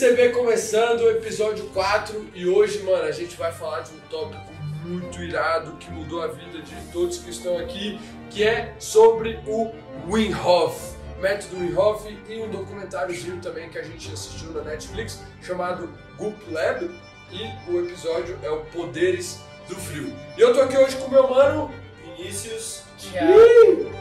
[0.00, 4.50] CB começando, episódio 4, e hoje, mano, a gente vai falar de um tópico
[4.82, 9.70] muito irado que mudou a vida de todos que estão aqui, que é sobre o
[10.08, 15.20] Wim Hof, método Wim Hof e um documentáriozinho também que a gente assistiu na Netflix
[15.42, 16.90] chamado Goop Lab,
[17.30, 20.16] e o episódio é o Poderes do Frio.
[20.34, 21.70] E eu tô aqui hoje com o meu mano
[22.16, 23.92] Vinícius, Thiago,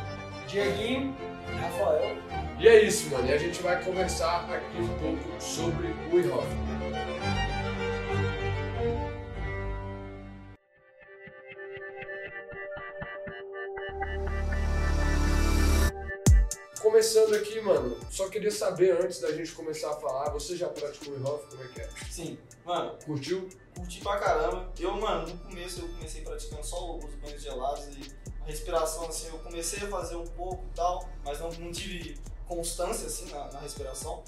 [0.48, 1.14] Dieguinho,
[1.62, 2.49] Rafael.
[2.60, 3.26] E é isso, mano.
[3.26, 6.46] E a gente vai conversar aqui um pouco sobre o Wim Hof.
[16.82, 21.14] Começando aqui, mano, só queria saber antes da gente começar a falar, você já praticou
[21.14, 21.46] o Wim Hof?
[21.50, 21.90] Como é que é?
[22.10, 23.48] sim, mano, Curtiu?
[23.74, 24.70] curti pra caramba.
[24.78, 29.28] Eu, mano, no começo eu comecei praticando só os banhos gelados e a respiração, assim,
[29.28, 32.20] eu comecei a fazer um pouco e tal, mas não, não tive
[32.50, 34.24] constância, assim, na, na respiração.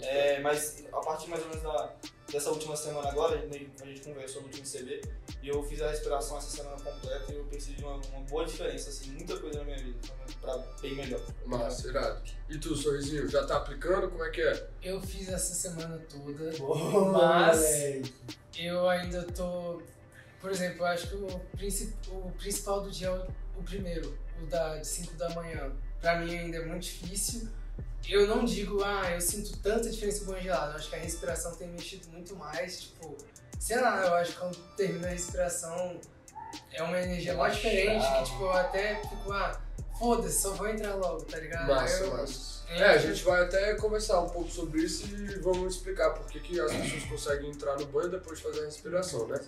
[0.00, 1.92] É, mas a partir mais ou menos da,
[2.32, 5.02] dessa última semana agora, a gente, a gente conversou no último CB,
[5.42, 8.88] e eu fiz a respiração essa semana completa e eu percebi uma, uma boa diferença,
[8.88, 9.98] assim, muita coisa na minha vida,
[10.40, 11.20] pra bem melhor.
[11.44, 12.22] Massa, irado.
[12.48, 14.08] E tu, Sorrisinho, já tá aplicando?
[14.10, 14.68] Como é que é?
[14.82, 18.14] Eu fiz essa semana toda, Boa, Mas- moleque.
[18.58, 19.82] eu ainda tô.
[20.40, 23.26] Por exemplo, eu acho que o, princi- o principal do dia é o,
[23.60, 25.72] o primeiro, o da, de 5 da manhã.
[26.00, 27.48] Pra mim ainda é muito difícil.
[28.08, 30.72] Eu não digo, ah, eu sinto tanta diferença no banho gelado.
[30.72, 32.82] Eu acho que a respiração tem mexido muito mais.
[32.82, 33.16] Tipo,
[33.58, 36.00] sei lá, eu acho que quando termina a respiração
[36.72, 38.06] é uma energia mais diferente.
[38.06, 39.60] Que tipo, eu até fico, ah,
[39.98, 41.68] foda-se, só vou entrar logo, tá ligado?
[41.68, 42.56] Massa, eu, massa.
[42.68, 46.40] É, a gente vai até conversar um pouco sobre isso e vamos explicar por que
[46.40, 49.40] que as pessoas conseguem entrar no banho depois de fazer a respiração, né?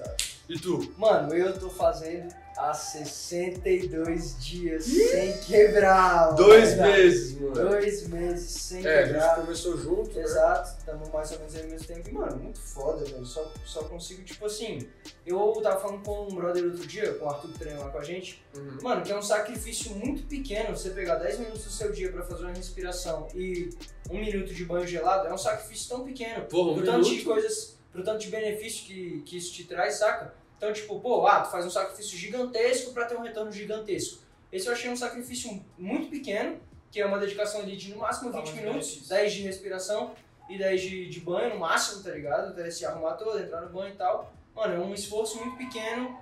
[0.49, 0.95] E tu?
[0.97, 6.33] Mano, eu tô fazendo há 62 dias sem quebrar.
[6.33, 6.93] Dois mano.
[6.93, 7.55] meses, mano.
[7.55, 9.37] Dois meses sem É, a gente quebrar.
[9.37, 10.23] começou junto, né?
[10.23, 12.09] Exato, estamos mais ou menos aí ao mesmo tempo.
[12.09, 13.25] E, mano, muito foda, velho.
[13.25, 14.87] Só, só consigo, tipo assim.
[15.25, 17.99] Eu tava falando com um brother outro dia, com o Arthur que treina lá com
[17.99, 18.43] a gente.
[18.57, 18.79] Uhum.
[18.83, 22.23] Mano, que é um sacrifício muito pequeno você pegar 10 minutos do seu dia pra
[22.23, 23.71] fazer uma respiração e
[24.11, 25.29] um minuto de banho gelado.
[25.29, 26.45] É um sacrifício tão pequeno.
[26.47, 29.95] Porra, um pro tanto de coisas, pro tanto de benefício que, que isso te traz,
[29.97, 30.35] saca?
[30.59, 34.19] Então, tipo, pô, ah, tu faz um sacrifício gigantesco pra ter um retorno gigantesco.
[34.53, 36.59] Esse eu achei um sacrifício muito pequeno,
[36.91, 39.09] que é uma dedicação ali de no máximo Tá 20 muito minutos, benefício.
[39.17, 40.13] 10 de respiração
[40.49, 42.49] e 10 de, de banho no máximo, tá ligado?
[42.51, 44.33] Até se arrumar todo, entrar no banho e tal.
[44.57, 46.19] Mano, é um esforço muito pequeno,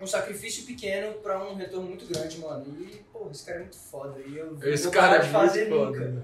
[0.00, 2.64] um sacrifício pequeno pra um retorno muito grande, mano.
[2.80, 4.20] E, pô, esse cara é muito foda.
[4.24, 5.86] E eu Esse vou cara é de muito fazer foda.
[5.86, 6.04] nunca.
[6.04, 6.22] Ele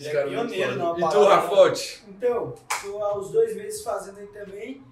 [0.00, 0.84] Esse é cara muito pioneiro foda.
[0.94, 2.04] numa E tu, Rafote?
[2.08, 4.82] Então, tô há uns dois meses fazendo aí também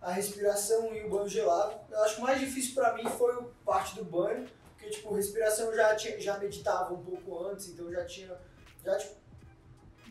[0.00, 1.78] a respiração e o banho gelado.
[1.90, 5.14] Eu acho que o mais difícil pra mim foi o parte do banho, porque tipo,
[5.14, 8.36] respiração eu já, tinha, já meditava um pouco antes, então eu já tinha.
[8.84, 9.20] Já, tipo,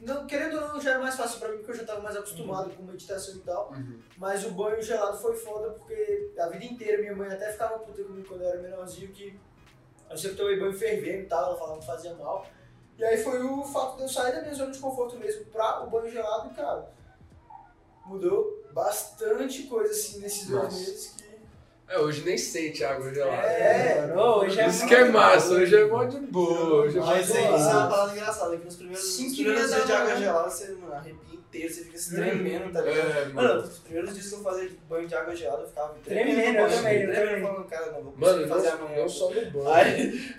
[0.02, 2.16] não, querendo ou não, já era mais fácil pra mim, porque eu já tava mais
[2.16, 3.74] acostumado com meditação e tal.
[4.18, 8.04] Mas o banho gelado foi foda, porque a vida inteira minha mãe até ficava puta
[8.04, 9.38] comigo quando eu era menorzinho, que
[10.10, 12.46] eu sempre tomei banho fervendo e tal, ela falava que fazia mal.
[12.98, 15.84] E aí foi o fato de eu sair da minha zona de conforto mesmo pra
[15.84, 16.90] o banho gelado, e cara,
[18.06, 21.29] mudou bastante coisa assim nesses dois meses que.
[21.90, 23.48] É, hoje nem sente água gelada.
[23.48, 26.84] É, mano, hoje é Isso muito que é massa, hoje é mó de boa.
[26.86, 29.86] Hoje é Mas isso é uma parada engraçada, que nos primeiros, nos Cinco primeiros dias
[29.88, 33.10] de água gelada, você, mano, arrepia inteiro, você fica se tremendo, tá ligado?
[33.10, 33.62] É, Mano, mano.
[33.64, 37.02] os primeiros dias que eu fazia banho de água gelada, eu ficava Tremendo, eu também,
[37.02, 37.42] eu tremendo, também.
[37.42, 39.70] falando, cara, não vou Mano, fazer não, não só no banho.
[39.74, 40.36] Aí,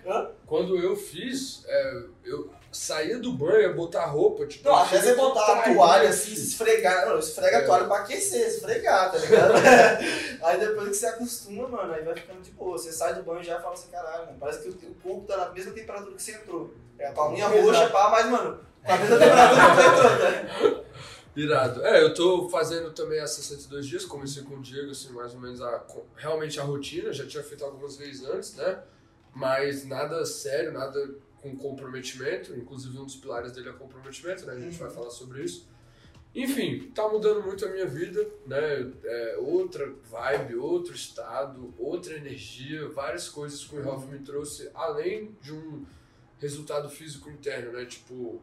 [0.47, 4.69] Quando eu fiz, é, eu saía do banho, ia botar roupa, tipo.
[4.69, 7.61] não, até você botar a toalha assim, se esfregar, não, esfrega É.
[7.63, 9.55] a toalha pra aquecer, esfregar, tá ligado?
[10.45, 12.77] aí depois que você acostuma, mano, aí vai ficando de boa.
[12.77, 15.27] Você sai do banho e já fala assim, caralho, mano, parece que o teu corpo
[15.27, 16.75] tá na mesma temperatura que você entrou.
[16.99, 17.63] É a palminha Exato.
[17.63, 20.91] roxa, pá, mas, mano, com a mesma temperatura que você entrou, tá?
[21.37, 21.85] Irado.
[21.85, 25.41] É, eu tô fazendo também há 62 dias, comecei com o Diego, assim, mais ou
[25.41, 28.83] menos a, realmente a rotina, já tinha feito algumas vezes antes, né?
[29.33, 34.55] Mas nada sério, nada com comprometimento, inclusive um dos pilares dele é comprometimento, né?
[34.55, 35.69] A gente vai falar sobre isso.
[36.35, 38.93] Enfim, tá mudando muito a minha vida, né?
[39.03, 45.37] É, outra vibe, outro estado, outra energia, várias coisas que o Hoff me trouxe, além
[45.43, 45.85] de um
[46.39, 47.85] resultado físico interno, né?
[47.85, 48.41] Tipo,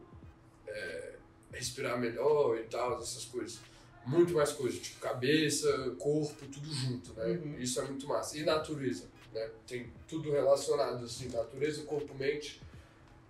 [0.66, 1.14] é,
[1.50, 3.58] respirar melhor e tal, essas coisas.
[4.06, 7.26] Muito mais coisas, tipo cabeça, corpo, tudo junto, né?
[7.26, 7.58] Uhum.
[7.58, 8.36] Isso é muito massa.
[8.36, 9.50] E natureza, né?
[9.66, 12.60] Tem tudo relacionado, assim, natureza, corpo, mente.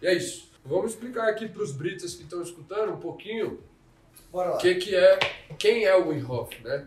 [0.03, 0.49] E é isso.
[0.65, 3.61] Vamos explicar aqui para os britas que estão escutando um pouquinho
[4.31, 4.57] Bora lá.
[4.57, 5.19] o que, que é,
[5.59, 6.87] quem é o Wim Hof, né?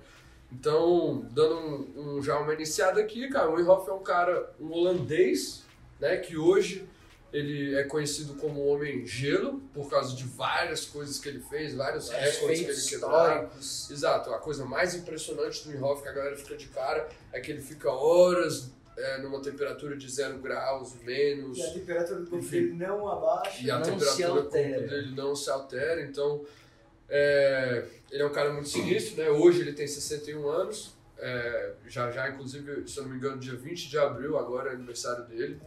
[0.51, 4.51] Então, dando um, um- já uma iniciada aqui, cara, o Wim Hof é um cara,
[4.59, 5.63] um holandês,
[5.99, 6.87] né, que hoje
[7.33, 12.09] Ele é conhecido como Homem Gelo, por causa de várias coisas que ele fez, vários
[12.09, 13.49] recordes que ele quebrou.
[13.89, 17.49] Exato, a coisa mais impressionante do Inhofe que a galera fica de cara é que
[17.49, 22.45] ele fica horas é, numa temperatura de zero graus, menos, E a temperatura do corpo
[22.45, 23.63] dele não abaixa.
[23.63, 24.87] e a Não se temperatura do corpo altera.
[24.89, 26.45] dele não se altera, então
[27.11, 29.29] é, ele é um cara muito sinistro, né?
[29.29, 33.55] Hoje ele tem 61 anos, é, já já, inclusive, se eu não me engano, dia
[33.55, 35.59] 20 de abril, agora é aniversário dele,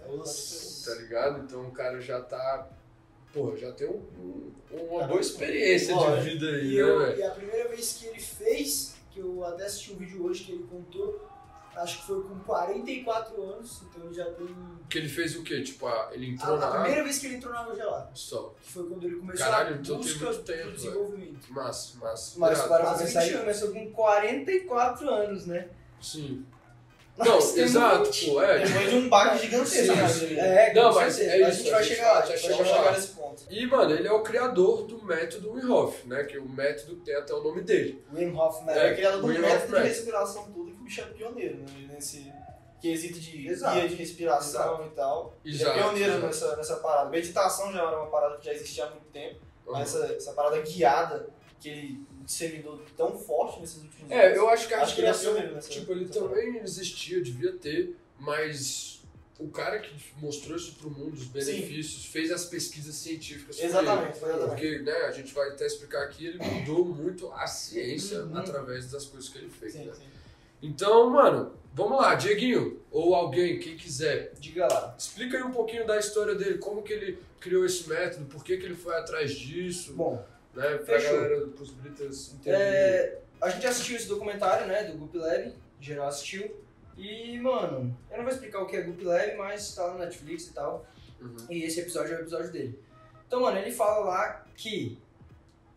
[0.85, 1.45] tá ligado?
[1.45, 2.69] Então o cara já tá.
[3.33, 7.23] Porra, já tem um- um- uma boa experiência de vida aí, E, né, eu, e
[7.23, 10.65] a primeira vez que ele fez, que eu até assisti um vídeo hoje que ele
[10.71, 11.29] contou,
[11.77, 14.47] acho que foi com 44 anos, então ele já tem.
[14.89, 15.63] Que ele fez o quê?
[15.63, 18.11] Tipo, ah, ele A, entrou na a primeira vez que ele entrou na água gelada,
[18.15, 18.55] Só.
[18.63, 21.53] que foi quando ele começou Caralho, a então busca muito tempo, do desenvolvimento.
[21.53, 22.39] Massa, massa.
[22.39, 22.69] Mas Irado.
[22.69, 25.69] para Quase pensar, 20 ele começou com 44 anos, né?
[26.01, 26.45] Sim.
[27.17, 28.27] Não, temos exato, 20.
[28.29, 28.67] pô, é.
[28.67, 30.35] Depois de um baque gigantesco Sim.
[30.37, 31.37] É, Não, mas certeza.
[31.37, 32.81] é a isso, gente a vai gente chegar lá, vai- a gente vai chegar chegar
[32.87, 32.91] lá.
[32.93, 33.43] nesse ponto.
[33.49, 36.25] E, mano, ele é o criador do método Wim Hof, né?
[36.25, 38.05] Que o método tem até o nome dele.
[38.13, 38.89] Wim Hof, Ele né?
[38.91, 39.89] é criado um Wim Hof método de Method.
[39.89, 41.67] respiração tudo que bicho é pioneiro, né?
[41.93, 42.33] Nesse
[42.81, 43.75] quesito de Exato.
[43.79, 45.37] guia de respiração e tal.
[45.45, 46.27] Exato, Ele é pioneiro exato.
[46.27, 47.11] nessa, nessa parada.
[47.11, 49.73] Meditação já era uma parada que já existia há muito tempo, Uhum.
[49.73, 51.29] mas essa, essa parada guiada
[51.59, 54.37] que ele disseminou tão forte nesses últimos É, anos.
[54.39, 57.97] eu acho que a Acho que ele é respiração, tipo, ele também existia, devia ter,
[58.19, 59.03] mas
[59.39, 64.17] o cara que mostrou isso pro mundo, os benefícios, fez as pesquisas científicas foi Exatamente,
[64.19, 64.27] ele.
[64.27, 64.49] exatamente.
[64.51, 68.37] Porque, né, a gente vai até explicar aqui, ele mudou muito a ciência Uhum.
[68.37, 69.93] através das coisas que ele fez, Sim, né?
[69.95, 70.05] sim.
[70.67, 74.95] Então, mano, vamos lá, Dieguinho, ou alguém, quem quiser, Diga lá.
[74.99, 78.57] explica aí um pouquinho da história dele, como que ele criou esse método, por que
[78.57, 80.25] que ele foi atrás disso, Bom,
[80.55, 81.17] né, pra fechou.
[81.21, 82.63] galera, pros britas entenderem.
[82.67, 86.57] é, a gente assistiu esse documentário, né, do Goop Lab, geral assistiu.
[86.97, 90.05] E, mano, eu não vou explicar o que é Goop Lab, mas tá lá na
[90.07, 90.87] Netflix e tal.
[91.21, 91.37] Uhum.
[91.51, 92.79] E esse episódio é o episódio dele.
[93.27, 94.97] Então, mano, ele fala lá que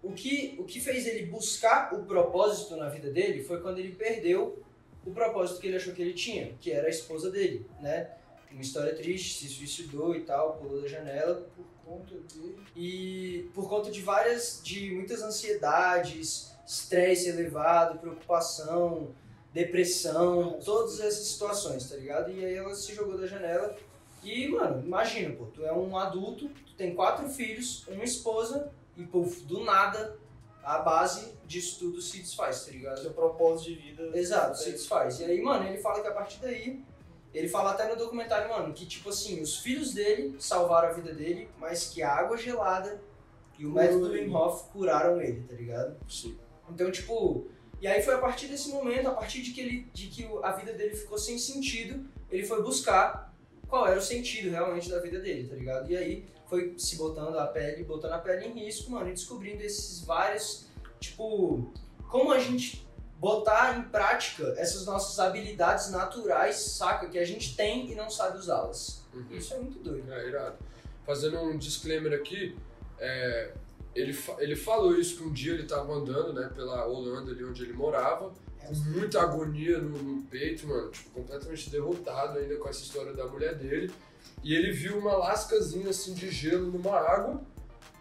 [0.04, 3.94] o que, o que fez ele buscar o propósito na vida dele foi quando ele
[3.94, 4.64] perdeu
[5.08, 8.12] o propósito que ele achou que ele tinha, que era a esposa dele, né?
[8.52, 12.56] Uma história triste, se suicidou e tal, pulou da janela Por conta de.
[12.76, 19.14] e por conta de várias, de muitas ansiedades, estresse elevado, preocupação,
[19.54, 22.32] depressão, todas essas situações, tá ligado?
[22.32, 23.78] E aí ela se jogou da janela
[24.24, 29.04] e, mano, imagina, pô, tu é um adulto, tu tem quatro filhos, uma esposa e,
[29.04, 30.18] puf, do nada,
[30.64, 33.02] a base disso tudo se desfaz, tá ligado?
[33.02, 34.18] Seu propósito de vida.
[34.18, 35.20] Exato, se desfaz.
[35.20, 36.84] E aí, mano, ele fala que a partir daí,
[37.34, 41.14] ele fala até no documentário, mano, que tipo assim, os filhos dele salvaram a vida
[41.14, 43.02] dele, mas que a água gelada
[43.58, 44.12] e o Curou método.
[44.12, 45.98] Wim Hof curaram ele, tá ligado?
[46.10, 46.38] Sim.
[46.70, 47.48] Então, tipo,
[47.82, 50.52] e aí foi a partir desse momento, a partir de que ele de que a
[50.52, 53.34] vida dele ficou sem sentido, ele foi buscar
[53.68, 55.92] qual era o sentido realmente da vida dele, tá ligado?
[55.92, 59.62] E aí foi se botando a pele, botando a pele em risco, mano, e descobrindo
[59.64, 60.66] esses vários,
[61.00, 61.72] tipo,
[62.10, 62.88] como a gente
[63.20, 67.08] botar em prática essas nossas habilidades naturais, saca?
[67.10, 69.04] Que a gente tem e não sabe usá-las.
[69.14, 69.26] Uhum.
[69.32, 70.12] Isso é muito doido.
[70.14, 70.56] É, irado.
[71.06, 72.56] Fazendo um disclaimer aqui,
[73.00, 73.54] é,
[73.96, 77.44] ele, fa- ele falou isso que um dia ele estava andando, né, pela Holanda, ali
[77.44, 82.68] onde ele morava, com muita agonia no, no peito, mano, tipo, completamente derrotado ainda com
[82.70, 83.92] essa história da mulher dele.
[84.44, 87.42] E ele viu uma lascazinha, assim, de gelo numa água.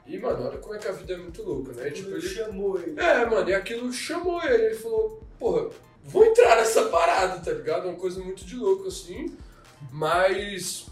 [0.07, 1.91] E, mano, olha como é que a vida é muito louca, né?
[1.91, 2.21] Tipo, ele...
[2.21, 3.01] chamou ele.
[3.01, 4.67] É, mano, e aquilo chamou ele.
[4.67, 5.69] Ele falou, porra,
[6.05, 7.89] vou entrar nessa parada, tá ligado?
[7.89, 9.37] Uma coisa muito de louco, assim.
[9.91, 10.87] Mas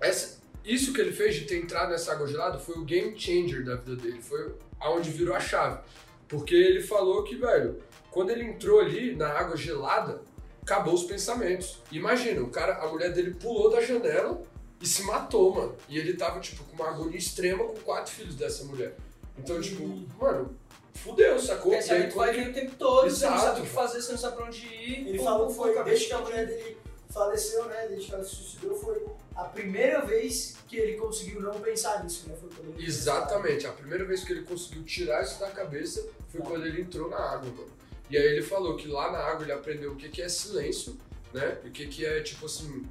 [0.00, 3.64] essa- isso que ele fez de ter entrado nessa água gelada foi o game changer
[3.64, 4.20] da vida dele.
[4.20, 5.78] Foi aonde virou a chave.
[6.26, 10.22] Porque ele falou que, velho, quando ele entrou ali na água gelada,
[10.62, 11.80] acabou os pensamentos.
[11.92, 14.42] Imagina, o cara, a mulher dele pulou da janela
[14.80, 15.76] e se matou, mano.
[15.88, 18.96] E ele tava, tipo, com uma agonia extrema com quatro filhos dessa mulher.
[19.38, 19.86] Então, tipo,
[20.18, 20.56] mano,
[20.94, 21.72] fudeu, sacou?
[21.72, 23.40] Pensamento E aí, vai vir o tempo todo, você não Exato.
[23.40, 25.08] sabe o que fazer, você não sabe pra onde ir.
[25.08, 26.76] Ele pum, falou que foi, desde de que a mulher dele
[27.10, 27.86] faleceu, né?
[27.88, 32.28] Desde que ela se suicidou, foi a primeira vez que ele conseguiu não pensar nisso,
[32.28, 32.36] né?
[32.40, 36.40] Foi quando ele Exatamente, a primeira vez que ele conseguiu tirar isso da cabeça foi
[36.40, 37.70] quando ele entrou na água, mano.
[38.08, 40.96] E aí ele falou que lá na água ele aprendeu o que que é silêncio,
[41.32, 41.58] né?
[41.64, 42.84] E o que que é, tipo assim,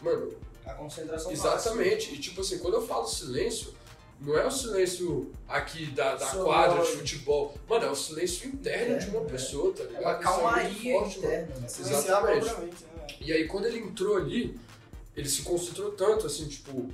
[0.00, 0.32] mano,
[0.66, 2.14] A concentração exatamente.
[2.14, 3.74] E tipo assim, quando eu falo silêncio,
[4.20, 7.54] não é o silêncio aqui da, da quadra de futebol.
[7.68, 9.30] Mano, é o silêncio interno de uma Interno, é.
[9.30, 10.02] pessoa, tá É ligado?
[10.02, 11.54] uma é muito calmaria forte, interna.
[11.56, 11.66] né?
[11.66, 12.44] Exatamente.
[12.46, 12.70] né?
[13.20, 14.58] E aí quando ele entrou ali,
[15.16, 16.88] ele se concentrou tanto, assim, tipo,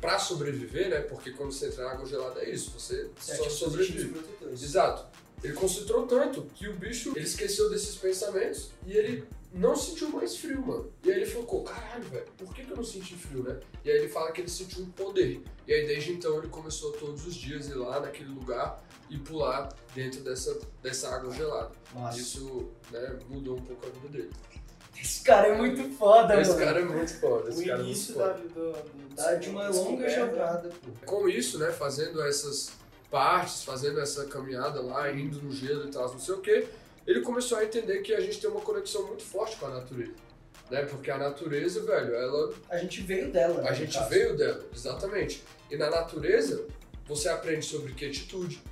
[0.00, 1.00] pra sobreviver, né?
[1.00, 4.20] Porque quando você entra na água gelada é isso, você Você só ativa sobrevive.
[4.52, 5.04] Exato.
[5.42, 10.36] Ele concentrou tanto que o bicho ele esqueceu desses pensamentos e ele não sentiu mais
[10.36, 10.92] frio, mano.
[11.04, 13.58] E aí ele ficou, caralho, velho, por que, que eu não senti frio, né?
[13.84, 15.42] E aí ele fala que ele sentiu um poder.
[15.66, 19.68] E aí desde então ele começou todos os dias ir lá naquele lugar e pular
[19.94, 21.72] dentro dessa, dessa água gelada.
[21.94, 22.18] Nossa.
[22.18, 24.30] Isso, né, mudou um pouco a vida dele.
[25.00, 26.64] Esse cara é muito foda, Esse mano.
[26.64, 28.34] cara é muito foda, esse O cara é início foda.
[29.14, 30.06] da, Tá de uma longa
[30.68, 31.06] pô.
[31.06, 32.70] Com isso, né, fazendo essas
[33.10, 36.66] partes, fazendo essa caminhada lá, indo no gelo e tal, não sei o que,
[37.08, 40.12] ele começou a entender que a gente tem uma conexão muito forte com a natureza.
[40.70, 40.82] Né?
[40.84, 43.70] Porque a natureza, velho, ela A gente veio dela, né?
[43.70, 44.10] A gente caso.
[44.10, 45.42] veio dela, exatamente.
[45.70, 46.66] E na natureza,
[47.06, 48.62] você aprende sobre quietude.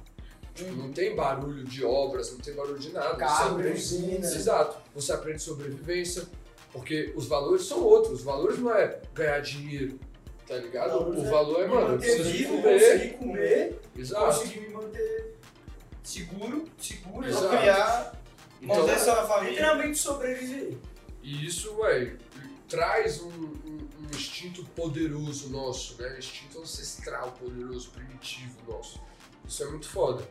[0.55, 3.17] Tipo, não tem barulho de obras, não tem barulho de nada.
[3.17, 4.27] Carro, você aprende...
[4.27, 4.77] Exato.
[4.95, 6.25] Você aprende sobrevivência,
[6.73, 8.19] porque os valores são outros.
[8.19, 9.99] Os valores não é ganhar dinheiro,
[10.47, 10.91] tá ligado?
[10.91, 12.81] Valores o é valor é, mano, eu preciso vivo, comer.
[12.81, 14.25] conseguir comer, Exato.
[14.27, 15.37] conseguir me manter
[16.03, 16.65] Seguro.
[16.79, 17.49] seguro, Exato.
[17.49, 18.17] Criar,
[18.61, 19.51] Então, manter sua família.
[19.51, 20.77] literalmente sobreviver.
[21.23, 22.17] E isso, ué,
[22.69, 26.19] traz um, um- um instinto poderoso nosso, né?
[26.19, 29.01] Instinto ancestral poderoso, primitivo nosso.
[29.47, 30.27] Isso é muito foda.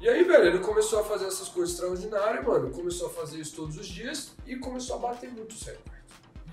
[0.00, 2.70] E aí, velho, ele começou a fazer essas coisas extraordinárias, mano.
[2.70, 6.00] Começou a fazer isso todos os dias e começou a bater muitos recordes.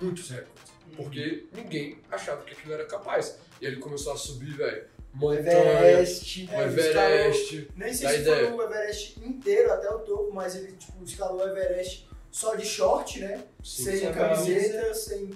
[0.02, 0.74] Muitos recordes.
[0.96, 3.38] Porque ninguém achava que aquilo era capaz.
[3.62, 4.86] E ele começou a subir, velho,
[5.18, 6.50] montanha, Everest.
[6.52, 7.72] o É, Everest.
[7.76, 8.48] Nem Dá sei se ideia.
[8.48, 12.66] foi o Everest inteiro até o topo, mas ele tipo, escalou o Everest só de
[12.66, 13.44] short, né?
[13.64, 15.34] Sim, sem camiseta, sem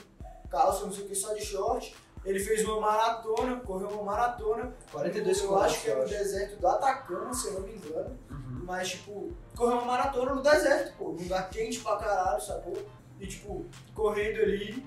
[0.49, 1.95] calça, não sei o que, só de short.
[2.23, 4.71] Ele fez uma maratona, correu uma maratona.
[4.91, 8.15] 42 Eu acho que é no deserto do Atacama, se eu não me engano.
[8.29, 8.61] Uhum.
[8.63, 11.05] Mas, tipo, correu uma maratona no deserto, pô.
[11.13, 12.77] Num lugar quente pra caralho, sacou?
[13.19, 14.85] E, tipo, correndo ali,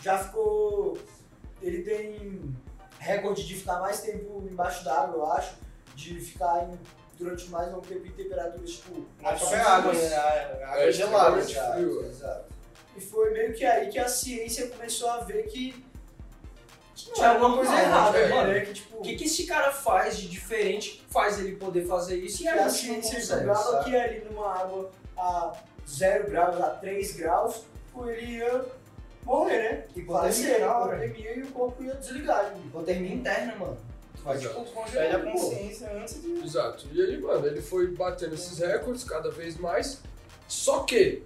[0.00, 0.96] já ficou.
[1.60, 2.56] Ele tem
[2.98, 5.54] recorde de ficar mais tempo embaixo d'água, eu acho.
[5.94, 6.78] De ficar em-
[7.18, 9.04] durante mais longo tempo em temperaturas, tipo.
[9.24, 9.62] Água, né?
[9.62, 11.40] A água É, gelada.
[11.40, 11.72] extremamente já.
[11.72, 12.04] frio.
[12.06, 12.44] Exato.
[12.96, 15.72] E foi meio que aí que a ciência começou a ver que
[16.94, 18.52] Que não tinha é alguma coisa errada, né, mano?
[18.52, 18.60] né?
[18.62, 22.16] Que, tipo, O que, que esse cara faz de diferente que faz ele poder fazer
[22.16, 23.84] isso e a a ciência sabe?
[23.84, 25.52] que ali numa água a
[25.88, 27.62] 0 graus, a 3 graus,
[28.06, 28.64] ele ia
[29.28, 29.84] morrer, né?
[29.94, 31.04] Hipotermia, Falecer, na hora.
[31.06, 32.54] hipotermia e o corpo ia desligar.
[32.64, 33.78] Hipotermia interna, mano.
[34.24, 34.64] Vai, Exato.
[34.64, 36.32] tipo, Perde a consciência antes de.
[36.44, 36.86] Exato.
[36.92, 40.00] E aí, mano, ele foi batendo esses recordes cada vez mais.
[40.48, 41.22] Só que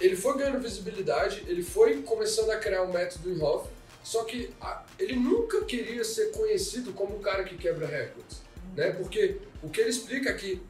[0.00, 3.68] ele foi ganhando visibilidade, ele foi começando a criar o método Wim Hof,
[4.04, 8.42] só que a- ele nunca queria ser conhecido como o cara que quebra recordes,
[8.76, 8.90] né?
[8.92, 10.62] Porque o que ele explica é que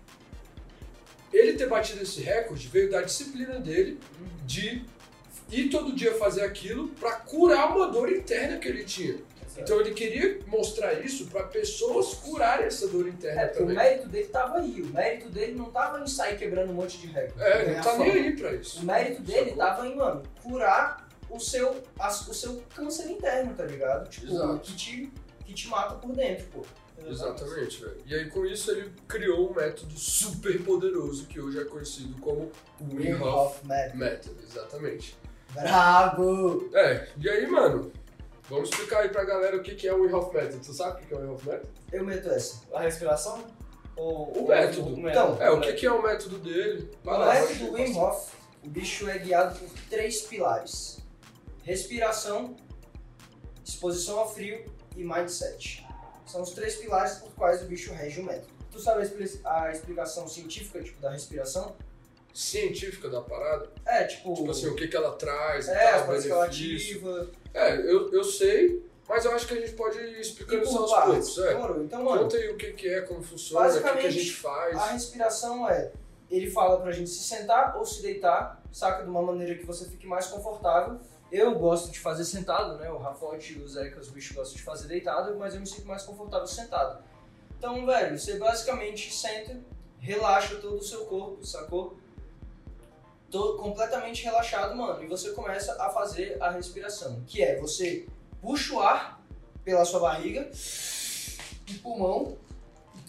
[1.33, 3.99] ele ter batido esse recorde veio da disciplina dele
[4.47, 4.85] de
[5.51, 9.17] ir todo dia fazer aquilo pra curar uma dor interna que ele tinha.
[9.57, 13.77] Então ele queria mostrar isso pra pessoas curarem essa dor interna É, porque o também.
[13.77, 14.83] mérito dele tava aí.
[14.83, 17.43] O mérito dele não tava em sair quebrando um monte de recorde.
[17.43, 18.05] É, ganhar não tá fama.
[18.05, 18.81] nem aí pra isso.
[18.81, 19.57] O mérito dele Sacou?
[19.57, 24.09] tava em, mano, curar o seu, as- o seu câncer interno, tá ligado?
[24.09, 24.61] Tipo, Exato.
[24.61, 25.13] que te,
[25.45, 26.65] que te mata por dentro, pô.
[27.05, 27.97] Exatamente, velho.
[28.07, 32.51] E aí com isso ele criou um método super poderoso que hoje é conhecido como
[32.81, 33.95] o Wim Hof Mad.
[33.95, 35.17] Method, exatamente.
[35.53, 36.71] Bravo!
[36.75, 37.91] É, e aí, mano,
[38.49, 40.65] vamos explicar aí pra galera o que que é o Wim Hof Method.
[40.65, 41.69] Tu sabe o que que é o Wim Hof Method?
[41.93, 42.61] Eu meto essa.
[42.73, 43.45] A respiração?
[43.97, 44.95] Ou, O ou- método.
[44.95, 46.91] o Então, É, o que que é o método dele?
[47.05, 47.97] O lá, método Wim.
[47.97, 48.33] Hof,
[48.65, 50.99] o bicho é guiado por três pilares:
[51.65, 52.55] respiração,
[53.65, 54.65] exposição ao frio
[54.97, 55.85] e mindset.
[56.27, 58.53] São os três pilares por quais o bicho rege o método.
[58.71, 61.75] Tu sabe a, expli- a explicação científica tipo, da respiração?
[62.33, 63.69] Científica da parada.
[63.85, 64.35] É, tipo.
[64.35, 66.41] Tipo assim, o que que ela traz é, a tal, benefício.
[66.41, 67.31] ativa.
[67.53, 70.93] É, eu, eu sei, mas eu acho que a gente pode ir explicando isso aos
[70.93, 71.39] poucos.
[71.39, 71.53] É.
[71.81, 74.33] Então, mano, Conta aí o que que é, como funciona, o que que a gente
[74.35, 74.77] faz.
[74.77, 75.91] A respiração é,
[76.31, 79.03] ele fala pra gente se sentar ou se deitar, saca?
[79.03, 81.01] De uma maneira que você fique mais confortável.
[81.33, 82.91] Eu gosto de fazer sentado, né?
[82.91, 85.87] O Rafote e o Zeca, os bichos gostam de fazer deitado, mas eu me sinto
[85.87, 87.03] mais confortável sentado.
[87.59, 89.59] Então, velho, você basicamente senta,
[89.99, 91.99] relaxa todo o seu corpo, sacou?
[93.31, 95.03] Tô completamente relaxado, mano.
[95.03, 98.07] E você começa a fazer a respiração, que é você
[98.41, 99.23] puxa o ar
[99.65, 100.51] pela sua barriga,
[101.67, 102.39] e pulmão,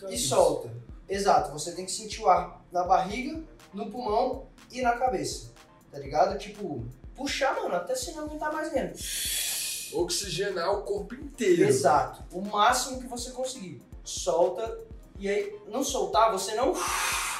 [0.10, 0.70] e solta.
[1.08, 3.42] Exato, você tem que sentir o ar na barriga,
[3.74, 5.52] no pulmão e na cabeça.
[5.92, 6.38] Tá ligado?
[6.38, 6.86] Tipo,
[7.16, 9.00] puxar, mano, até você não aguentar mais dentro.
[9.94, 11.64] Oxigenar o corpo inteiro.
[11.64, 12.24] Exato.
[12.32, 13.82] O máximo que você conseguir.
[14.04, 14.89] Solta.
[15.20, 16.74] E aí, não soltar, você não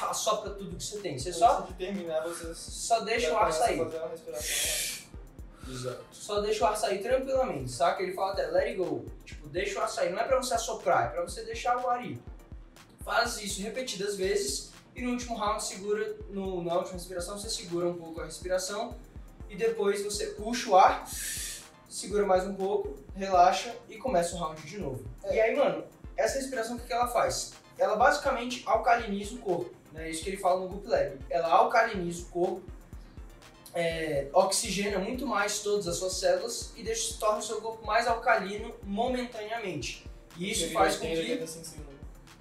[0.02, 1.18] assopra tudo que você tem.
[1.18, 3.80] Você só, de terminar, você só deixa o ar sair.
[5.66, 6.04] Exato.
[6.12, 8.02] Só deixa o ar sair tranquilamente, saca?
[8.02, 9.06] Ele fala até let it go.
[9.24, 10.10] Tipo, deixa o ar sair.
[10.10, 12.20] Não é pra você assoprar, é pra você deixar o ar ir.
[13.02, 17.88] Faz isso repetidas vezes E no último round segura, no, na última respiração você segura
[17.88, 18.94] um pouco a respiração
[19.48, 21.08] e depois você puxa o ar,
[21.88, 25.04] segura mais um pouco, relaxa e começa o round de novo.
[25.30, 25.84] E aí, mano,
[26.16, 27.52] essa respiração o que que ela faz?
[27.80, 30.10] Ela basicamente alcaliniza o corpo, né?
[30.10, 31.18] Isso que ele fala no Goop Lab.
[31.30, 32.62] Ela alcaliniza o corpo,
[33.74, 38.06] é, oxigena muito mais todas as suas células e deixa, torna o seu corpo mais
[38.06, 40.04] alcalino momentaneamente.
[40.36, 41.90] E isso faz com que 85 segundos.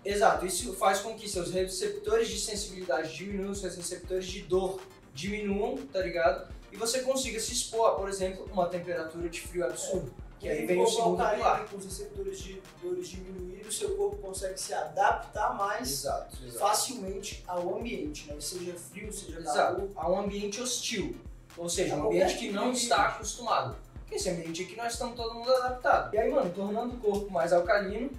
[0.04, 4.82] Exato, isso faz com que seus receptores de sensibilidade diminuam, seus receptores de dor
[5.14, 6.54] diminuam, tá ligado?
[6.70, 10.14] E você consiga se expor a, por exemplo, uma temperatura de frio absurdo.
[10.40, 11.66] Que aí vem o segundo pilar.
[11.68, 17.76] com os receptores de dores diminuídos, seu corpo consegue se adaptar mais Exato, facilmente ao
[17.78, 18.40] ambiente, né?
[18.40, 19.76] seja frio, seja Exato.
[19.76, 19.90] calor.
[19.96, 21.16] A um ambiente hostil.
[21.58, 23.76] Ou seja, A um ambiente que não está acostumado.
[24.00, 26.16] Porque esse ambiente aqui nós estamos todo mundo adaptado.
[26.16, 28.10] E aí, mano, tornando o corpo mais alcalino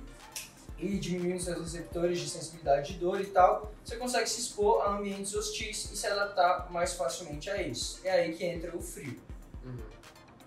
[0.78, 4.96] e diminuindo seus receptores de sensibilidade de dor e tal, você consegue se expor a
[4.96, 7.98] ambientes hostis e se adaptar mais facilmente a eles.
[8.04, 9.18] É aí que entra o frio.
[9.64, 9.76] Uhum.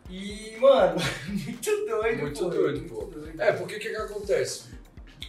[0.10, 2.50] E, mano, muito doido, Muito pô.
[2.50, 3.06] doido, muito pô.
[3.06, 3.42] doido.
[3.42, 4.64] É, porque o que, que acontece?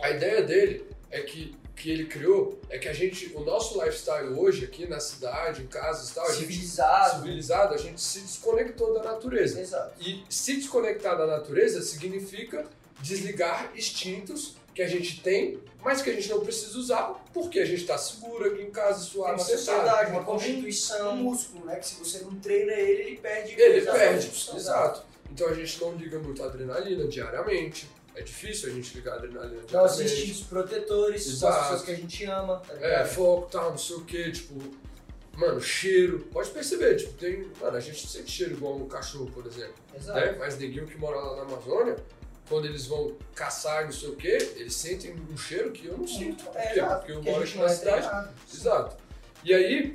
[0.00, 4.28] A ideia dele é que, que ele criou é que a gente, o nosso lifestyle
[4.38, 7.22] hoje aqui na cidade, em casas e tal, a gente Civilizado.
[7.22, 9.60] civilizado, a gente se desconectou da natureza.
[9.60, 9.94] Exato.
[10.00, 12.66] E se desconectar da natureza significa
[13.00, 17.64] desligar instintos que a gente tem, mas que a gente não precisa usar, porque a
[17.64, 19.58] gente está seguro aqui em casa, Tem suave, uma sentado.
[19.58, 21.16] sociedade, uma É como um constituição.
[21.16, 21.76] músculo, né?
[21.76, 23.54] Que se você não treina ele, ele perde.
[23.60, 24.26] Ele perde,
[24.56, 25.02] exato.
[25.30, 27.88] Então a gente não liga muito a adrenalina diariamente.
[28.16, 30.02] É difícil a gente ligar a adrenalina diariamente.
[30.04, 31.54] instintos protetores, são Exato.
[31.56, 33.08] as pessoas que a gente ama, tá É, ligado?
[33.08, 34.54] foco, tal, não sei o que, tipo.
[35.36, 36.20] Mano, cheiro.
[36.32, 37.50] Pode perceber, tipo, tem.
[37.60, 39.74] Mano, a gente sente cheiro igual um cachorro, por exemplo.
[39.92, 40.18] Exato.
[40.20, 40.36] Né?
[40.38, 41.96] Mas neguinho que mora lá na Amazônia,
[42.48, 46.06] quando eles vão caçar não sei o que, eles sentem um cheiro que eu não
[46.06, 46.44] sinto.
[46.44, 46.78] Por É, quê?
[46.80, 48.28] exato, Porque eu moro aqui na é cidade.
[48.52, 48.96] Exato.
[49.42, 49.94] E aí,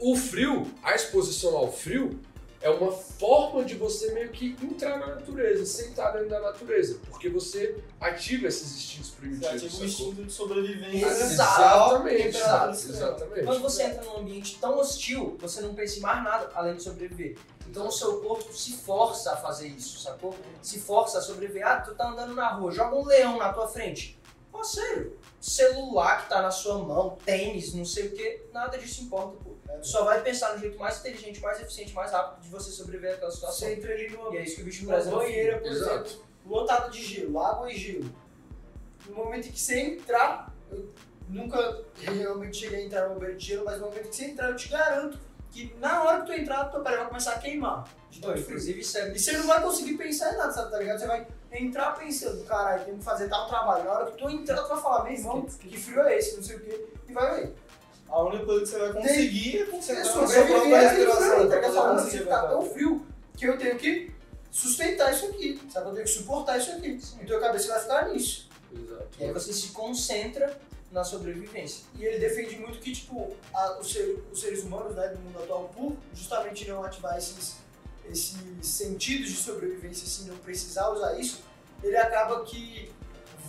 [0.00, 2.18] o frio, a exposição ao frio,
[2.66, 6.98] é uma forma de você meio que entrar na natureza, sentar dentro da natureza.
[7.08, 9.62] Porque você ativa esses instintos Você primitivos.
[9.64, 11.06] ativa o instinto de sobrevivência.
[11.06, 13.44] Exatamente, Temperatura exatamente.
[13.44, 16.82] Quando você entra num ambiente tão hostil, você não pensa em mais nada além de
[16.82, 17.38] sobreviver.
[17.68, 20.34] Então o seu corpo se força a fazer isso, sacou?
[20.60, 21.64] Se força a sobreviver.
[21.64, 24.18] Ah, tu tá andando na rua, joga um leão na tua frente.
[24.50, 29.02] Pô, sério, celular que tá na sua mão, tênis, não sei o que, nada disso
[29.02, 29.55] importa, pô.
[29.80, 33.14] Tu só vai pensar no jeito mais inteligente, mais eficiente, mais rápido de você sobreviver
[33.14, 33.68] àquela situação.
[33.68, 36.06] Você entra ali numa, E é isso que o bicho numa brasileiro banheira, por Exato.
[36.06, 38.10] exemplo, lotada de gelo, água e gelo.
[39.06, 40.92] No momento em que você entrar, eu
[41.28, 44.50] nunca realmente cheguei a entrar no banheiro de gelo, mas no momento que você entrar,
[44.50, 45.18] eu te garanto
[45.50, 47.88] que na hora que tu entrar, tua pele vai começar a queimar.
[48.10, 50.98] De inclusive isso é E você não vai conseguir pensar em nada, sabe, tá ligado?
[50.98, 53.84] Você vai entrar pensando, caralho, tem que fazer tal trabalho.
[53.84, 56.42] Na hora que tu entrar, tu vai falar, meu irmão, que frio é esse, não
[56.42, 57.54] sei o quê, e vai ver.
[58.08, 61.20] A única coisa que você vai conseguir é É concentrar só na sua própria respiração.
[61.20, 61.48] tá ligado?
[61.60, 62.50] poder Falando conseguir assim, tá aguentar.
[62.50, 64.12] tão frio que eu tenho que
[64.50, 65.88] sustentar isso aqui, sabe?
[65.88, 67.00] Eu tenho que suportar isso aqui.
[67.20, 68.48] Então a cabeça vai ficar nisso.
[68.72, 69.08] Exato.
[69.18, 70.58] E aí você se concentra
[70.92, 71.84] na sobrevivência.
[71.98, 75.38] E ele defende muito que, tipo, a- os, ser- os seres humanos, né, do mundo
[75.42, 77.56] atual, por justamente não ativar esses,
[78.08, 81.42] esses sentidos de sobrevivência, assim, não precisar usar isso,
[81.82, 82.90] ele acaba que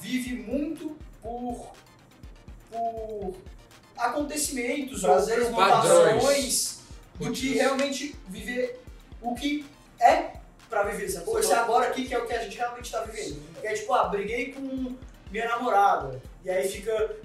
[0.02, 1.72] vive muito por,
[2.72, 3.34] por
[3.98, 6.80] acontecimentos, ou Prazeres preocupações
[7.16, 8.82] do que realmente viver
[9.22, 9.66] o que
[10.00, 10.34] é
[10.70, 11.40] pra viver, sacou?
[11.40, 13.42] Esse agora aqui que é o que a gente realmente tá vivendo.
[13.60, 14.96] Que é tipo, ah, briguei com
[15.32, 16.22] minha namorada.
[16.44, 17.18] E aí fica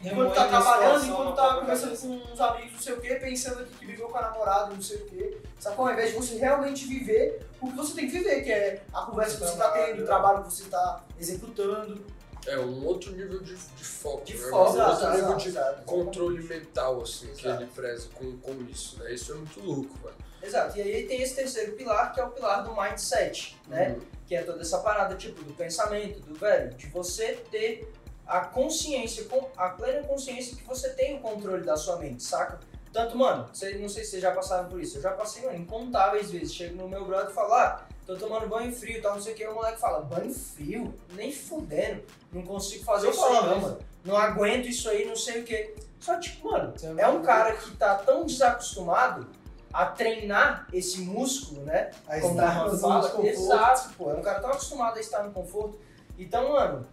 [0.00, 3.14] Enquanto tá Remoendo a trabalhando, enquanto tá conversando com uns amigos, não sei o quê,
[3.16, 5.38] pensando aqui que brigou com a namorada, não sei o quê.
[5.58, 5.86] Sacou?
[5.86, 9.02] Ao invés de você realmente viver o que você tem que viver, que é a
[9.02, 12.00] conversa que você tá tendo, o trabalho que você tá executando.
[12.46, 14.48] É um outro nível de, de foco, De né?
[14.48, 15.82] foco, um outro exato, nível exato, de exato.
[15.84, 17.62] controle mental, assim, que Exato.
[17.62, 19.12] ele preza com, com isso, né?
[19.12, 20.14] Isso é muito louco, velho.
[20.42, 20.78] Exato.
[20.78, 23.90] E aí tem esse terceiro pilar, que é o pilar do mindset, né?
[23.90, 24.00] Uhum.
[24.26, 27.92] Que é toda essa parada, tipo, do pensamento, do velho, de você ter
[28.26, 32.60] a consciência, a plena consciência que você tem o controle da sua mente, saca?
[32.92, 35.56] Tanto, mano, cê- não sei se vocês já passaram por isso, eu já passei, mano,
[35.58, 36.54] incontáveis vezes.
[36.54, 39.34] Chego no meu brother e falo, ah, tô tomando banho frio e tal, não sei
[39.34, 40.94] o que, o moleque fala, banho frio?
[41.12, 43.78] Nem fudendo, não consigo fazer isso aí não, mano.
[44.02, 45.74] Não aguento isso aí, não sei o que.
[46.00, 49.28] Só, tipo, mano, é um cara que tá tão desacostumado
[49.70, 51.90] a treinar esse músculo, né?
[52.06, 53.26] A Como estar no fala, conforto.
[53.26, 54.10] exato, pô.
[54.10, 55.78] É um cara tão acostumado a estar no conforto.
[56.18, 56.86] Então, mano,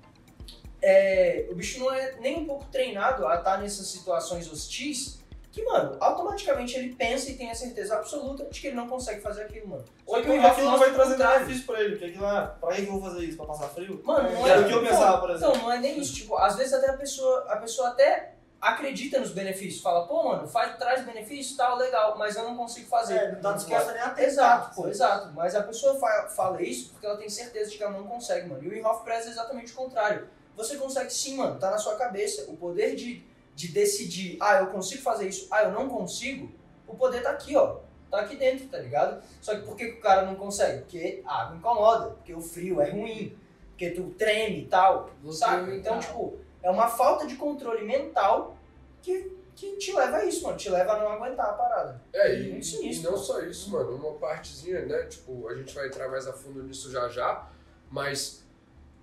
[0.81, 5.23] é, o bicho não é nem um pouco treinado a estar nessas situações hostis
[5.55, 9.21] que, mano, automaticamente ele pensa e tem a certeza absoluta de que ele não consegue
[9.21, 9.85] fazer aquilo, mano.
[10.05, 12.81] Só que o aquilo não vai trazer benefício pra ele, porque aquilo é, pra que
[12.83, 13.37] eu vou fazer isso?
[13.37, 14.01] Pra passar frio?
[14.03, 14.63] Mano, não Era é.
[14.63, 15.55] o que eu pô, pensava, por exemplo.
[15.55, 16.13] Então, não é nem isso.
[16.13, 20.47] Tipo, às vezes até a pessoa, a pessoa até acredita nos benefícios, fala, pô, mano,
[20.47, 23.15] faz, traz benefício, tal, legal, mas eu não consigo fazer.
[23.15, 24.23] É, não tá disposta nem a tentar.
[24.23, 25.31] Exato, pô, exato.
[25.35, 28.49] Mas a pessoa fa- fala isso porque ela tem certeza de que ela não consegue,
[28.49, 28.63] mano.
[28.63, 30.27] E o Inhoff preza exatamente o contrário.
[30.57, 32.45] Você consegue sim, mano, tá na sua cabeça.
[32.49, 33.23] O poder de,
[33.55, 36.51] de decidir, ah, eu consigo fazer isso, ah, eu não consigo,
[36.85, 37.77] o poder tá aqui, ó.
[38.11, 39.23] Tá aqui dentro, tá ligado?
[39.41, 40.81] Só que por que, que o cara não consegue?
[40.81, 43.35] Porque a água incomoda, porque o frio é ruim,
[43.69, 45.75] porque tu treme e tal, sabe?
[45.75, 48.55] Então, tipo, é uma falta de controle mental
[49.01, 50.55] que, que te leva a isso, mano.
[50.55, 52.01] Te leva a não aguentar a parada.
[52.13, 55.03] É, e, Muito e sinistro, não só isso, mano, uma partezinha, né?
[55.07, 57.49] Tipo, a gente vai entrar mais a fundo nisso já já,
[57.89, 58.44] mas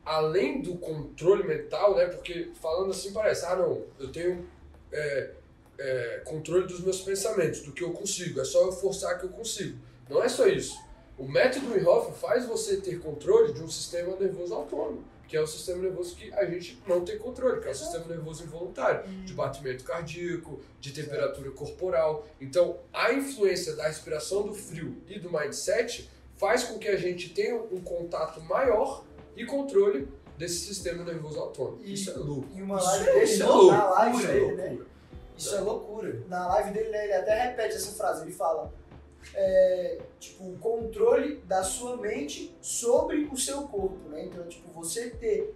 [0.04, 2.06] além do controle mental, né?
[2.06, 4.46] Porque falando assim parece, ah não, eu tenho
[4.92, 5.30] é,
[5.78, 9.30] é, controle dos meus pensamentos, do que eu consigo, é só eu forçar que eu
[9.30, 9.78] consigo.
[10.08, 10.76] Não é só isso.
[11.18, 15.46] O método Inhofe faz você ter controle de um sistema nervoso autônomo, que é o
[15.46, 19.32] sistema nervoso que a gente não tem controle, que é o sistema nervoso involuntário, de
[19.32, 22.26] batimento cardíaco, de temperatura corporal.
[22.40, 27.28] Então, a influência da respiração do frio e do mindset faz com que a gente
[27.30, 29.04] tenha um contato maior
[29.36, 31.78] e controle desse sistema nervoso autônomo.
[31.82, 32.48] E- Isso é louco.
[32.54, 33.70] E uma Isso live é- dele, Isso é na louco.
[33.94, 34.64] live Isso é dele, né?
[34.68, 34.86] loucura.
[35.36, 36.22] Isso é loucura.
[36.28, 38.22] Na live dele, né, ele até repete essa frase.
[38.22, 38.72] Ele fala,
[39.34, 44.24] é, tipo, o controle da sua mente sobre o seu corpo, né?
[44.24, 45.54] Então, tipo, você ter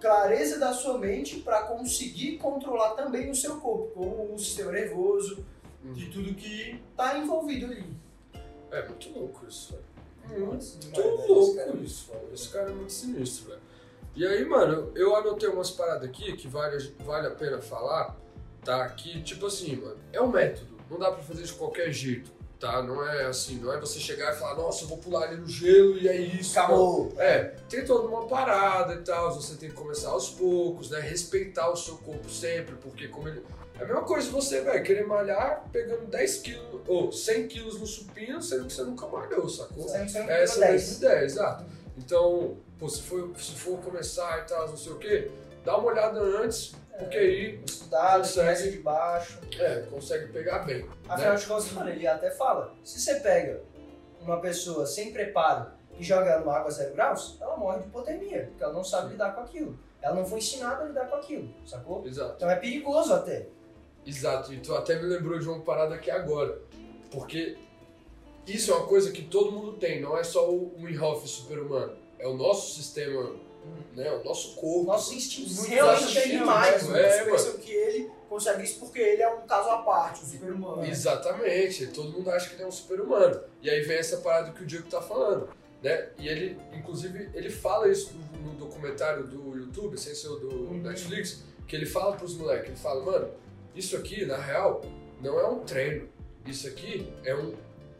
[0.00, 5.44] clareza da sua mente para conseguir controlar também o seu corpo, como o sistema nervoso,
[5.94, 7.84] de tudo que tá envolvido ali.
[8.70, 9.84] É muito louco isso, velho.
[10.36, 12.28] Muito louco isso, velho.
[12.32, 13.60] Esse cara é muito sinistro, velho.
[14.14, 18.16] E aí, mano, eu anotei umas paradas aqui que vale, vale a pena falar,
[18.64, 18.88] tá?
[18.88, 20.76] Que, tipo assim, mano, é um método.
[20.90, 22.82] Não dá pra fazer de qualquer jeito, tá?
[22.82, 25.46] Não é assim, não é você chegar e falar, nossa, eu vou pular ali no
[25.46, 26.58] gelo e é isso.
[26.58, 27.12] Acabou.
[27.14, 27.22] Não.
[27.22, 31.00] É, tem toda uma parada e tal, você tem que começar aos poucos, né?
[31.00, 33.44] Respeitar o seu corpo sempre, porque como ele...
[33.78, 37.86] É a mesma coisa você, velho, querer malhar pegando 10 quilos ou 100 quilos no
[37.86, 39.84] supino, sendo que você nunca malhou, sacou?
[39.84, 41.64] Você sempre É, tirou são 10 de 10, exato.
[41.96, 45.30] Então, pô, se for, se for começar e tal, não sei o quê,
[45.64, 48.70] dá uma olhada antes, porque aí Estudado, Consegue.
[48.72, 49.38] de baixo.
[49.58, 50.84] é, consegue pegar bem.
[51.08, 51.38] Afinal Né?
[51.38, 53.62] de contas, mano, ele até fala: se você pega
[54.20, 58.46] uma pessoa sem preparo e joga ela numa água zero graus, ela morre de hipotermia,
[58.48, 59.78] porque ela não sabe lidar com aquilo.
[60.02, 62.06] Ela não foi ensinada a lidar com aquilo, sacou?
[62.06, 62.34] Exato.
[62.36, 63.46] Então é perigoso até.
[64.08, 66.58] Exato, e tu até me lembrou de uma parada aqui agora.
[67.10, 67.56] Porque
[68.46, 71.92] isso é uma coisa que todo mundo tem, não é só o Winhoff super-humano.
[72.18, 73.32] É o nosso sistema,
[73.94, 74.10] né?
[74.12, 74.84] O nosso corpo.
[74.86, 76.88] Nossos instintos Muitos realmente é demais, né?
[76.88, 76.98] mano.
[77.04, 80.26] É, Muitos pensam que ele consegue isso porque ele é um caso à parte, um
[80.26, 80.84] super-humano.
[80.86, 83.40] Exatamente, todo mundo acha que ele é um super-humano.
[83.62, 85.48] E aí vem essa parada que o Diego tá falando,
[85.82, 86.08] né?
[86.18, 90.48] E ele, inclusive, ele fala isso no, no documentário do YouTube, sem ser o do
[90.48, 90.78] Uhum.
[90.82, 93.28] Netflix, que ele fala pros moleques, ele fala, mano,
[93.78, 94.82] isso aqui, na real,
[95.22, 96.08] não é um treino.
[96.46, 97.54] Isso aqui é um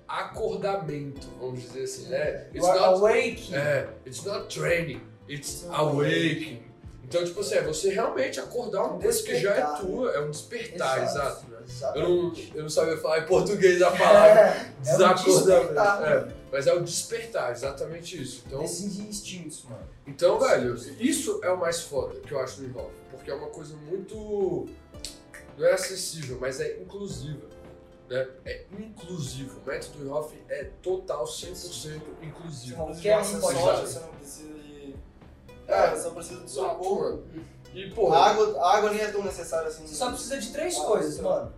[0.06, 2.46] acordamento, vamos dizer assim, né?
[2.54, 3.54] You are awake.
[3.54, 6.62] É, it's not training, it's awakening.
[7.04, 10.30] Então, tipo assim, é você realmente acordar uma coisa que já é tua, é um
[10.30, 11.46] despertar, Exato.
[11.46, 11.58] exato, né?
[11.94, 16.04] Eu não, eu não sabia falar em português a palavra É, é um desacordamento.
[16.04, 18.42] é, mas é o despertar, exatamente isso.
[18.46, 19.82] Então, Esses instintos, mano.
[20.06, 22.92] então, velho, isso é o mais foda que eu acho do Involve.
[23.10, 24.66] Porque é uma coisa muito.
[25.58, 27.46] Não é acessível, mas é inclusiva.
[28.08, 28.26] Né?
[28.44, 29.60] É inclusivo.
[29.60, 32.76] O método Inhofe é total 100% inclusivo.
[32.76, 33.86] Qualquer um pode fazer.
[33.86, 34.94] você não precisa de.
[35.66, 35.72] É.
[35.72, 37.00] Cara, você só precisa corpo.
[37.02, 37.24] mano.
[37.74, 39.86] E, A porra, água, a água nem é tão necessária assim.
[39.86, 41.22] Você só precisa de três Ah, coisas, sim.
[41.22, 41.52] mano.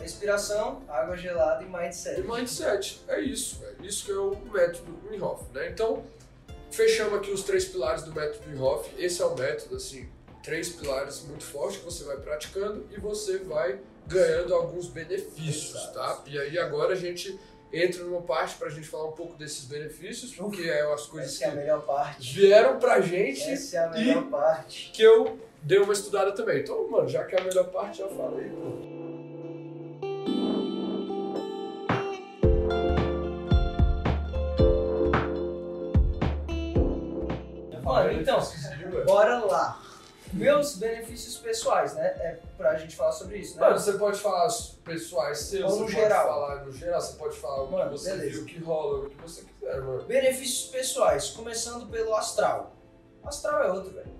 [0.00, 2.20] Respiração, água gelada e E mindset.
[2.22, 3.84] mindset, é isso, velho.
[3.84, 5.68] Isso que é o método Winhoff, né?
[5.70, 6.02] Então,
[6.70, 8.90] fechamos aqui os três pilares do método Winhoff.
[8.98, 10.08] Esse é o método, assim,
[10.44, 15.94] três pilares muito fortes que você vai praticando e você vai ganhando alguns benefícios, Exato.
[15.94, 16.22] tá?
[16.26, 17.38] E aí agora a gente
[17.72, 21.58] entra numa parte pra gente falar um pouco desses benefícios, porque é as coisas Essa
[21.58, 22.34] é a que parte.
[22.34, 24.90] vieram pra gente Essa é a melhor parte.
[24.92, 26.60] que eu dei uma estudada também.
[26.60, 28.94] Então, mano, já que é a melhor parte, já falei, pô.
[37.82, 38.40] Mano, então,
[39.06, 39.80] bora lá.
[40.34, 42.06] Meus benefícios pessoais, né?
[42.06, 43.60] É pra gente falar sobre isso, né?
[43.62, 44.48] Mano, você pode falar
[44.84, 46.26] pessoais seus, Ou você no pode geral.
[46.26, 48.30] falar no geral, você pode falar o que Mano, você beleza.
[48.32, 50.02] viu, o que rola, o que você quiser, mano.
[50.04, 52.74] Benefícios pessoais, começando pelo astral.
[53.24, 54.10] Astral é outro, velho.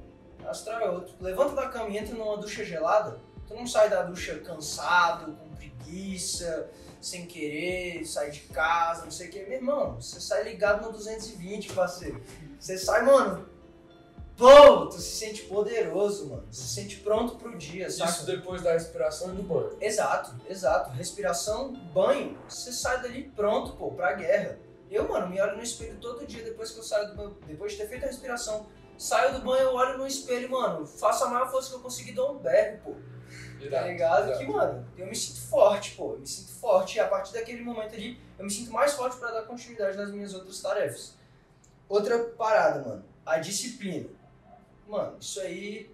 [0.46, 1.14] Astral é outro.
[1.20, 5.48] Levanta da cama e entra numa ducha gelada, tu não sai da ducha cansado, com
[5.56, 9.42] preguiça, sem querer, sai de casa, não sei o que.
[9.44, 12.22] Meu irmão, você sai ligado no 220, parceiro.
[12.58, 13.46] Você sai, mano,
[14.36, 16.44] pô, tu se sente poderoso, mano.
[16.50, 18.10] Tu se sente pronto pro dia, sabe?
[18.10, 19.76] Isso depois da respiração e do banho.
[19.80, 20.90] Exato, exato.
[20.90, 24.58] Respiração, banho, você sai dali pronto, pô, pra guerra.
[24.90, 27.72] Eu, mano, me olho no espelho todo dia depois que eu saio do banho, depois
[27.72, 28.66] de ter feito a respiração.
[28.96, 32.12] Saio do banho, eu olho no espelho, mano, faço a maior força que eu conseguir
[32.12, 32.94] dar um berro, pô.
[33.70, 34.36] Tá ligado?
[34.38, 36.12] Que, mano, eu me sinto forte, pô.
[36.12, 39.16] Eu me sinto forte e a partir daquele momento ali, eu me sinto mais forte
[39.16, 41.14] pra dar continuidade nas minhas outras tarefas.
[41.88, 44.08] Outra parada, mano, a disciplina.
[44.88, 45.90] Mano, isso aí.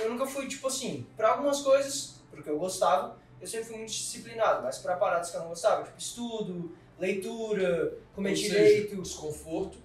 [0.00, 3.90] Eu nunca fui, tipo assim, pra algumas coisas, porque eu gostava, eu sempre fui muito
[3.90, 9.02] disciplinado, mas pra paradas que eu não gostava, tipo estudo, leitura, comer Ou seja, direito.
[9.02, 9.78] desconforto.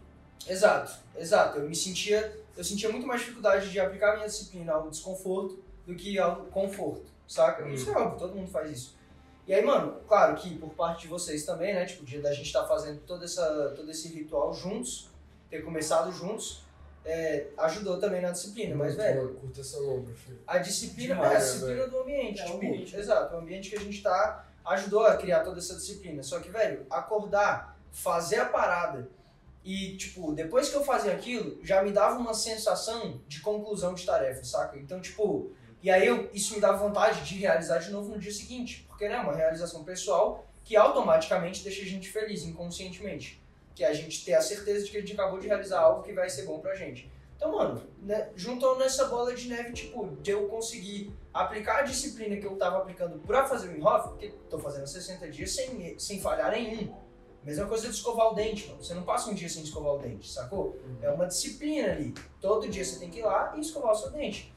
[0.48, 1.60] Exato, exato.
[1.60, 5.96] Eu me sentia, eu sentia muito mais dificuldade de aplicar minha disciplina ao desconforto do
[5.96, 7.64] que ao conforto, saca?
[7.66, 7.74] Hum.
[7.74, 8.98] Isso é óbvio, todo mundo faz isso.
[9.46, 11.86] E aí, mano, claro que por parte de vocês também, né?
[11.86, 15.10] Tipo, o dia da gente estar fazendo toda essa, todo esse ritual juntos,
[15.50, 16.62] ter começado juntos,
[17.10, 18.76] é, ajudou também na disciplina.
[18.76, 20.40] Mas, Muito, velho, mano, curta essa lombra, filho.
[20.46, 22.40] a disciplina Demais, é a disciplina do ambiente.
[22.40, 22.96] É tipo, ambiente?
[22.96, 26.22] Exato, o ambiente que a gente tá ajudou a criar toda essa disciplina.
[26.22, 29.10] Só que, velho, acordar, fazer a parada
[29.64, 34.06] e, tipo, depois que eu fazia aquilo, já me dava uma sensação de conclusão de
[34.06, 34.78] tarefa, saca?
[34.78, 38.32] Então, tipo, e aí eu, isso me dava vontade de realizar de novo no dia
[38.32, 38.86] seguinte.
[38.88, 43.39] Porque, né, é uma realização pessoal que automaticamente deixa a gente feliz, inconscientemente.
[43.80, 46.04] Que é a gente ter a certeza de que a gente acabou de realizar algo
[46.04, 47.10] que vai ser bom pra gente.
[47.38, 52.36] Então, mano, né, juntou nessa bola de neve, tipo, de eu conseguir aplicar a disciplina
[52.36, 56.20] que eu tava aplicando pra fazer o enrof, porque tô fazendo 60 dias sem, sem
[56.20, 56.94] falhar nenhum.
[57.42, 58.84] Mesma coisa de escovar o dente, mano.
[58.84, 60.78] Você não passa um dia sem escovar o dente, sacou?
[61.02, 62.14] É uma disciplina ali.
[62.42, 64.54] Todo dia você tem que ir lá e escovar o seu dente.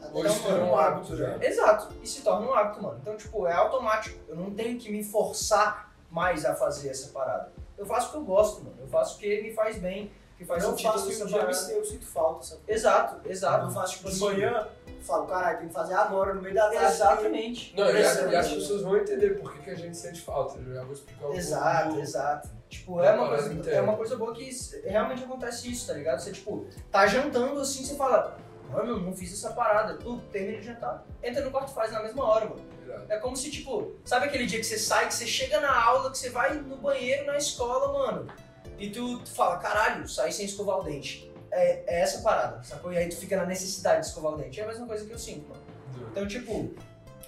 [0.00, 1.38] Até Hoje dar se tornou um hábito já.
[1.40, 1.94] Exato.
[2.02, 2.98] E se torna um hábito, mano.
[3.00, 4.18] Então, tipo, é automático.
[4.26, 7.52] Eu não tenho que me forçar mais a fazer essa parada.
[7.78, 8.76] Eu faço o que eu gosto, mano.
[8.80, 11.72] Eu faço o que me faz bem, que faz não sentido faço dia, parada.
[11.72, 12.60] eu sinto falta, sabe?
[12.68, 13.66] Exato, exato.
[13.66, 14.68] Eu faço tipo de Assim, manhã,
[15.06, 16.84] falo, caralho, tem que fazer agora, no meio da tarde.
[16.84, 17.74] Exatamente.
[17.76, 18.04] Não, e,
[18.36, 20.58] as pessoas vão entender por que, que a gente sente falta.
[20.58, 22.00] Eu já vou explicar um Exato, pouco.
[22.02, 22.48] exato.
[22.68, 24.50] Tipo, é uma, coisa, é uma coisa boa que
[24.84, 26.18] realmente acontece isso, tá ligado?
[26.18, 28.36] Você, tipo, tá jantando assim, você fala,
[28.70, 29.94] mano, não fiz essa parada.
[29.94, 32.75] Tu termina de jantar, entra no quarto e faz na mesma hora, mano.
[33.08, 36.10] É como se, tipo, sabe aquele dia que você sai, que você chega na aula,
[36.10, 38.32] que você vai no banheiro na escola, mano,
[38.78, 41.30] e tu, tu fala, caralho, saí sem escovar o dente.
[41.50, 42.92] É, é essa parada, sacou?
[42.92, 44.60] E aí tu fica na necessidade de escovar o dente.
[44.60, 45.62] É a mesma coisa que eu sinto, mano.
[46.10, 46.74] Então, tipo,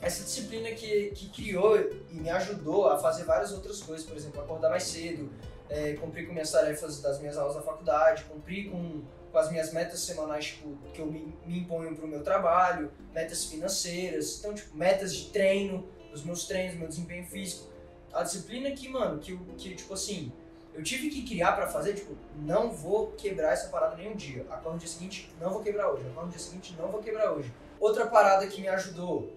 [0.01, 1.79] essa disciplina que, que criou
[2.11, 5.31] e me ajudou a fazer várias outras coisas, por exemplo, acordar mais cedo,
[5.69, 9.03] é, cumprir com minhas tarefas das minhas aulas da faculdade, cumprir com,
[9.39, 13.45] com as minhas metas semanais tipo, que eu me, me imponho pro meu trabalho, metas
[13.45, 17.69] financeiras, então, tipo, metas de treino, dos meus treinos, meu desempenho físico.
[18.13, 20.33] A disciplina que, mano, que, que tipo assim,
[20.75, 24.45] eu tive que criar pra fazer, tipo, não vou quebrar essa parada nenhum dia.
[24.51, 26.05] Acordo no dia seguinte, não vou quebrar hoje.
[26.09, 27.53] Acordo no dia seguinte, não vou quebrar hoje.
[27.79, 29.33] Outra parada que me ajudou,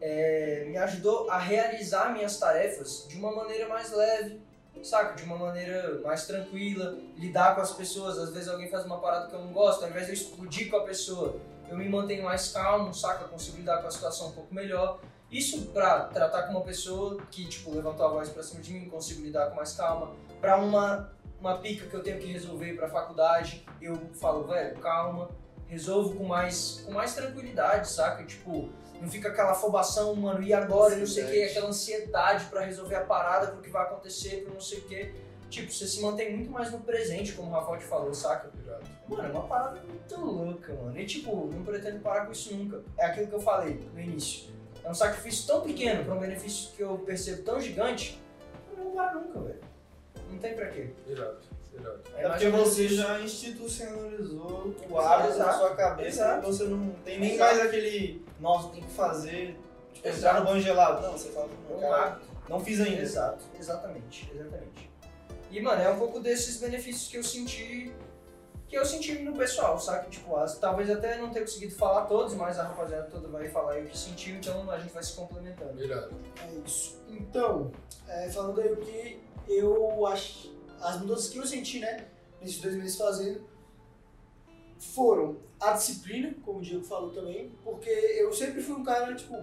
[0.00, 4.40] é, me ajudou a realizar minhas tarefas de uma maneira mais leve,
[4.82, 5.14] saca?
[5.14, 8.18] De uma maneira mais tranquila, lidar com as pessoas.
[8.18, 10.70] Às vezes alguém faz uma parada que eu não gosto, ao invés de eu explodir
[10.70, 13.24] com a pessoa, eu me mantenho mais calmo, saca?
[13.24, 15.00] Consigo lidar com a situação um pouco melhor.
[15.30, 18.88] Isso pra tratar com uma pessoa que, tipo, levantou a voz pra cima de mim,
[18.90, 20.12] consigo lidar com mais calma.
[20.40, 25.30] Pra uma, uma pica que eu tenho que resolver pra faculdade, eu falo, velho, calma,
[25.66, 28.24] resolvo com mais, com mais tranquilidade, saca?
[28.24, 28.68] Tipo,
[29.02, 32.60] não fica aquela afobação, mano, e agora, e não sei o que, aquela ansiedade pra
[32.60, 35.12] resolver a parada, pro que vai acontecer, pro não sei o que.
[35.50, 38.48] Tipo, você se mantém muito mais no presente, como o Rafael te falou, saca?
[39.08, 40.96] Mano, é uma parada muito louca, mano.
[40.98, 42.80] E tipo, não pretendo parar com isso nunca.
[42.96, 44.50] É aquilo que eu falei no início.
[44.84, 48.22] É um sacrifício tão pequeno pra um benefício que eu percebo tão gigante,
[48.70, 49.60] eu não vou parar nunca, velho.
[50.30, 50.90] Não tem pra quê.
[51.08, 51.38] Irado.
[52.16, 56.42] É mais porque você já institucionalizou o hábito na sua cabeça Exato.
[56.42, 57.54] e você não tem nem Exato.
[57.54, 59.58] mais aquele, nossa, tem que fazer,
[59.92, 60.18] tipo, Exato.
[60.18, 61.02] entrar no banho gelado.
[61.02, 63.00] Não, você fala, É não, cara, não fiz ainda.
[63.02, 64.90] Exato, exatamente, exatamente.
[65.50, 67.92] E, mano, é um pouco desses benefícios que eu senti,
[68.68, 70.08] que eu senti no pessoal, sabe?
[70.08, 73.78] Tipo, as, talvez até não tenha conseguido falar todos, mas a rapaziada toda vai falar
[73.80, 75.82] o que sentiu, então a gente vai se complementando.
[75.82, 76.10] Irado.
[76.42, 76.98] É isso.
[77.08, 77.70] Então,
[78.08, 80.52] é, falando aí o que eu acho.
[80.82, 82.08] As mudanças que eu senti, né,
[82.40, 83.42] nesses dois meses fazendo,
[84.78, 89.36] foram a disciplina, como o Diego falou também, porque eu sempre fui um cara, tipo,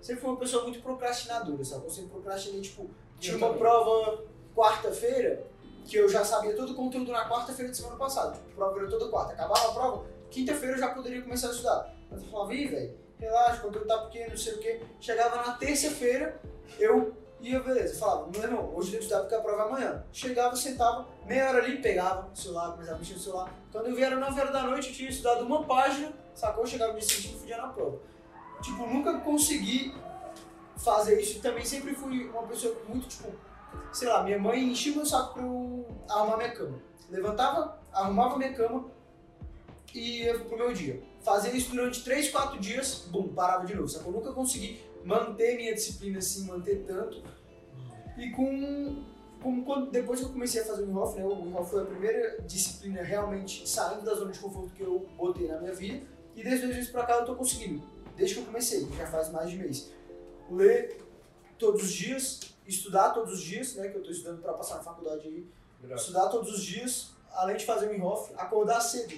[0.00, 1.84] sempre fui uma pessoa muito procrastinadora, sabe?
[1.84, 2.88] Eu sempre procrastinei, tipo,
[3.20, 4.24] tinha uma prova
[4.56, 5.44] quarta-feira
[5.84, 8.32] que eu já sabia todo o conteúdo na quarta-feira de semana passada.
[8.32, 9.32] Tipo, a prova era toda quarta.
[9.34, 11.94] Acabava a prova, quinta-feira eu já poderia começar a estudar.
[12.10, 14.80] Mas eu falava, ih, velho, relaxa, o conteúdo tá pequeno, não sei o quê.
[15.00, 16.40] Chegava na terça-feira,
[16.78, 20.04] eu E eu, beleza, falava, meu irmão, hoje eu estudar porque a prova é amanhã.
[20.12, 23.54] Chegava, sentava, meia hora ali, pegava o celular, começava a mexer no celular.
[23.70, 26.64] Quando eu vi era 9 horas da noite, eu tinha estudado uma página, sacou?
[26.64, 28.00] Eu chegava no dia seguinte e fudia na prova.
[28.60, 29.94] Tipo, nunca consegui
[30.76, 31.40] fazer isso.
[31.40, 33.28] Também sempre fui uma pessoa muito, tipo,
[33.92, 36.80] sei lá, minha mãe enchia meu saco pra arrumar minha cama.
[37.08, 38.86] Levantava, arrumava minha cama
[39.94, 41.00] e ia pro meu dia.
[41.22, 43.88] Fazia isso durante 3, 4 dias, bum, parava de novo.
[43.88, 44.12] Sacou?
[44.12, 47.22] Nunca consegui manter minha disciplina assim, manter tanto.
[48.16, 49.04] E com,
[49.42, 51.86] com quando, depois que eu comecei a fazer o Inhoff, né, o Inhoff foi a
[51.86, 56.04] primeira disciplina realmente saindo da zona de conforto que eu botei na minha vida.
[56.34, 57.82] E desde dois meses pra cá eu tô conseguindo.
[58.16, 59.92] Desde que eu comecei, já faz mais de mês.
[60.50, 61.00] Ler
[61.58, 64.82] todos os dias, estudar todos os dias, né, que eu tô estudando pra passar na
[64.82, 65.46] faculdade aí.
[65.94, 69.14] Estudar todos os dias, além de fazer o Inhoff, acordar cedo.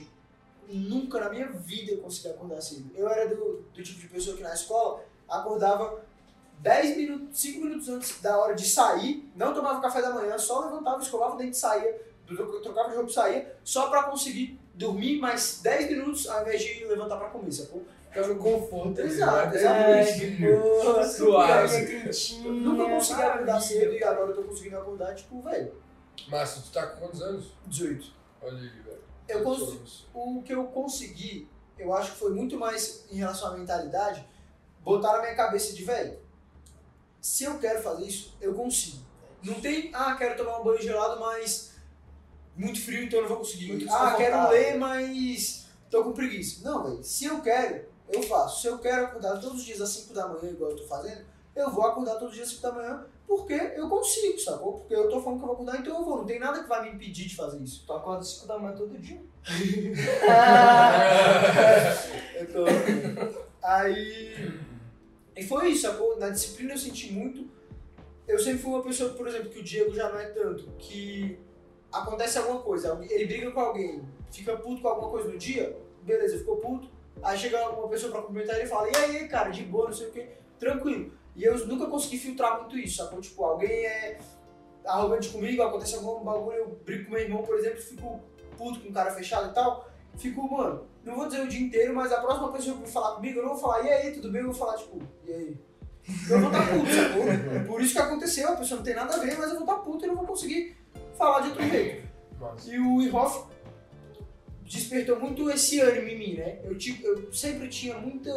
[0.69, 2.91] Nunca na minha vida eu consegui acordar cedo.
[2.95, 6.01] Eu era do, do tipo de pessoa que na escola acordava
[6.59, 10.61] 10 minutos, 5 minutos antes da hora de sair, não tomava café da manhã, só
[10.67, 14.61] levantava, escovava o dente e saía, tro- trocava de roupa e saía, só pra conseguir
[14.75, 17.85] dormir mais 10 minutos ao invés de levantar pra comer, sacou?
[18.11, 20.03] Fica no conforto Exato, né?
[20.03, 21.87] de boa, Suave.
[21.87, 25.73] quentinha, Nunca consegui acordar cedo e agora eu tô conseguindo acordar, tipo, velho,
[26.29, 27.55] Márcio, tu tá com quantos anos?
[27.67, 28.07] 18.
[28.43, 29.01] Olha aí, velho.
[29.29, 29.45] Eu
[30.13, 34.27] o que eu consegui, eu acho que foi muito mais em relação à mentalidade,
[34.83, 36.19] botar na minha cabeça de, velho,
[37.21, 38.99] se eu quero fazer isso, eu consigo.
[39.43, 41.73] Não tem, ah, quero tomar um banho gelado, mas
[42.57, 43.87] muito frio, então eu não vou conseguir.
[43.91, 46.63] Ah, quero ler, mas tô com preguiça.
[46.63, 48.63] Não, velho, se eu quero, eu faço.
[48.63, 51.25] Se eu quero acordar todos os dias às 5 da manhã, igual eu tô fazendo,
[51.55, 54.81] eu vou acordar todos os dias às 5 da manhã, porque eu consigo, sacou?
[54.81, 56.19] Porque eu tô falando que eu vou acordar, então eu vou.
[56.19, 57.85] Não tem nada que vai me impedir de fazer isso.
[57.87, 59.23] Tu acorda 5 da manhã todo dia.
[62.35, 62.65] Eu tô.
[63.63, 64.61] Aí.
[65.37, 66.19] E foi isso, sacou?
[66.19, 67.49] Na disciplina eu senti muito.
[68.27, 71.39] Eu sempre fui uma pessoa, por exemplo, que o Diego já não é tanto, que
[71.91, 76.39] acontece alguma coisa, ele briga com alguém, fica puto com alguma coisa no dia, beleza,
[76.39, 76.89] ficou puto.
[77.23, 79.93] Aí chega uma pessoa pra cumprimentar ele e fala, e aí, cara, de boa, não
[79.93, 81.13] sei o que, tranquilo.
[81.35, 83.21] E eu nunca consegui filtrar muito isso, sacou?
[83.21, 84.21] Tipo, alguém é
[84.85, 88.21] arrogante comigo, acontece algum bagulho, eu brigo com meu irmão, por exemplo, fico
[88.57, 91.95] puto com o cara fechado e tal, fico, mano, não vou dizer o dia inteiro,
[91.95, 94.43] mas a próxima pessoa que falar comigo, eu não vou falar, e aí, tudo bem?
[94.43, 95.57] Eu vou falar, tipo, e aí?
[96.29, 97.29] Eu vou estar puto, sacou?
[97.29, 99.65] É por isso que aconteceu, a pessoa não tem nada a ver, mas eu vou
[99.65, 100.77] estar puto e não vou conseguir
[101.17, 102.09] falar de outro jeito.
[102.41, 102.71] Massa.
[102.71, 103.47] E o Inhoff
[104.65, 106.59] despertou muito esse ânimo em mim, né?
[106.65, 108.31] Eu, tipo, eu sempre tinha muita.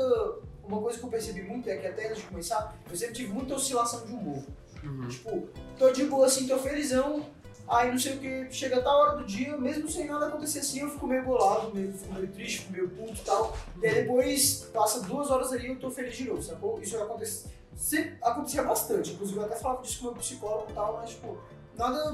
[0.63, 3.34] Uma coisa que eu percebi muito é que até antes de começar, eu sempre tive
[3.34, 4.43] muita oscilação de humor.
[4.84, 5.08] Uhum.
[5.08, 7.26] Tipo, tô de boa assim, tô felizão,
[7.67, 10.82] aí não sei o que, chega tal hora do dia, mesmo sem nada acontecer assim,
[10.82, 13.58] eu fico meio bolado, meio, fico meio triste, fico meio puto e tal.
[13.82, 16.80] E aí depois, passa duas horas ali e eu tô feliz de novo, sacou?
[16.82, 20.73] Isso acontece, sempre, acontecia bastante, inclusive eu até falava disso com o meu psicólogo e
[20.73, 21.38] tal, mas tipo,
[21.78, 22.13] nada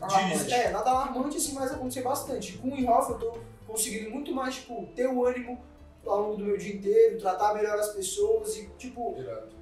[0.00, 0.52] alarmante.
[0.52, 2.58] É, nada alarmante assim, mas acontecia bastante.
[2.58, 5.58] Com o Inhoff eu tô conseguindo muito mais, tipo, ter o ânimo
[6.06, 9.53] ao longo do meu dia inteiro, tratar melhor as pessoas e, tipo, Irado.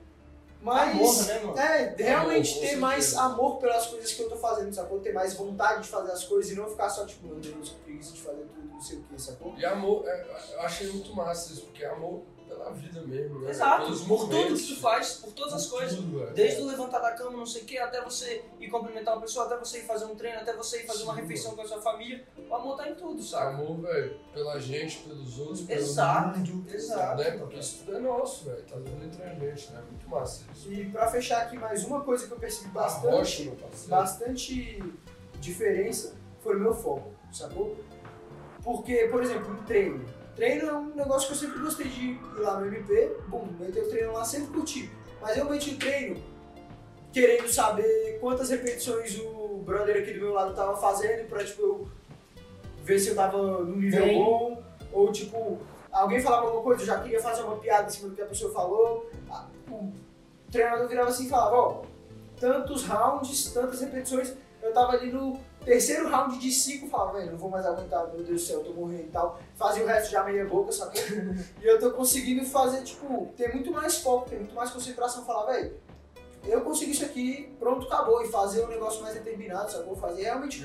[0.63, 0.95] Mais...
[0.95, 1.59] Amor, né, mano?
[1.59, 3.23] É, realmente Amor, ter mais certeza.
[3.23, 5.01] amor pelas coisas que eu tô fazendo, sacou?
[5.01, 8.13] Ter mais vontade de fazer as coisas e não ficar só tipo, meu Deus, preguiça
[8.13, 9.55] de fazer tudo, não sei o que, sacou?
[9.57, 12.23] E amor, é, eu achei muito massa isso, porque amor
[12.63, 13.51] pela vida mesmo, né?
[13.51, 15.97] Exato, Pelos por tudo que tu faz, por todas as por coisas.
[15.97, 16.33] tudo, velho.
[16.35, 19.47] Desde o levantar da cama, não sei o que, até você ir cumprimentar uma pessoa,
[19.47, 21.67] até você ir fazer um treino, até você ir fazer uma Sim, refeição com a
[21.67, 22.25] sua família.
[22.49, 23.55] O amor tá em tudo, sabe?
[23.63, 26.67] Amor, velho, pela gente, pelos outros, pelo Exato, mundo.
[26.75, 27.19] exato.
[27.23, 27.31] Né?
[27.33, 28.63] Porque isso tudo é nosso, velho.
[28.63, 29.83] Tá tudo entre a gente, né?
[29.91, 30.73] Muito massa isso.
[30.73, 33.91] E pra fechar aqui, mais uma coisa que eu percebi A rocha, bastante, meu parceiro.
[33.91, 34.83] bastante
[35.41, 37.77] diferença foi o meu foco, sacou?
[38.63, 40.05] Porque, por exemplo, um treino.
[40.35, 43.83] Treino é um negócio que eu sempre gostei de ir lá no MP, bum, meter
[43.83, 44.91] o treino lá, sempre curti.
[45.21, 46.23] Mas eu meti o treino
[47.13, 51.89] querendo saber quantas repetições o brother aqui do meu lado tava fazendo pra, tipo, eu
[52.83, 54.19] ver se eu tava no nível Bem.
[54.19, 54.63] bom.
[54.93, 55.59] Ou, tipo,
[55.91, 58.27] alguém falava alguma coisa, eu já queria fazer uma piada em cima do que a
[58.27, 59.11] pessoa falou.
[59.71, 59.93] O
[60.51, 61.83] treinador virava assim e falava, ó,
[62.39, 64.35] tantos rounds, tantas repetições.
[64.63, 68.23] Eu tava ali no terceiro round de cinco, falava, velho, não vou mais aguentar, meu
[68.23, 69.39] Deus do céu, eu tô morrendo e tal.
[69.57, 71.01] Fazia o resto já meia boca, sacou?
[71.63, 75.53] e eu tô conseguindo fazer, tipo, ter muito mais foco, ter muito mais concentração, falar,
[75.53, 75.75] velho,
[76.45, 78.23] eu consigo isso aqui, pronto, acabou.
[78.23, 79.95] E fazer um negócio mais determinado, sacou?
[79.95, 80.63] Fazer realmente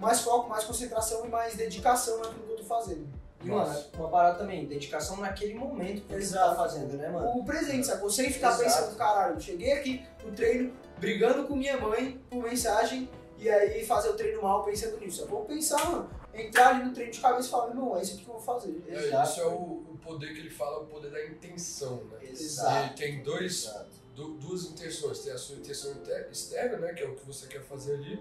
[0.00, 3.06] mais foco, mais concentração e mais dedicação naquilo que eu tô fazendo.
[3.44, 7.38] E, mano, uma parada também, dedicação naquele momento que você tá fazendo, né, mano?
[7.38, 8.10] O presente, sacou?
[8.10, 8.64] Sem ficar Exato.
[8.64, 13.08] pensando, caralho, cheguei aqui no treino brigando com minha mãe por mensagem
[13.38, 15.22] e aí fazer o treino mal pensando nisso.
[15.22, 18.16] Eu vou pensar, mano, entrar ali no treino de cabeça e falar, irmão, é isso
[18.16, 18.82] que eu vou fazer.
[18.88, 19.30] É, Exato.
[19.30, 19.50] isso é o,
[19.92, 22.18] o poder que ele fala, o poder da intenção, né?
[22.22, 22.94] Exato.
[22.94, 23.70] E tem dois,
[24.14, 25.20] du- duas intenções.
[25.20, 25.94] Tem a sua intenção
[26.30, 26.92] externa, né?
[26.94, 28.20] Que é o que você quer fazer ali.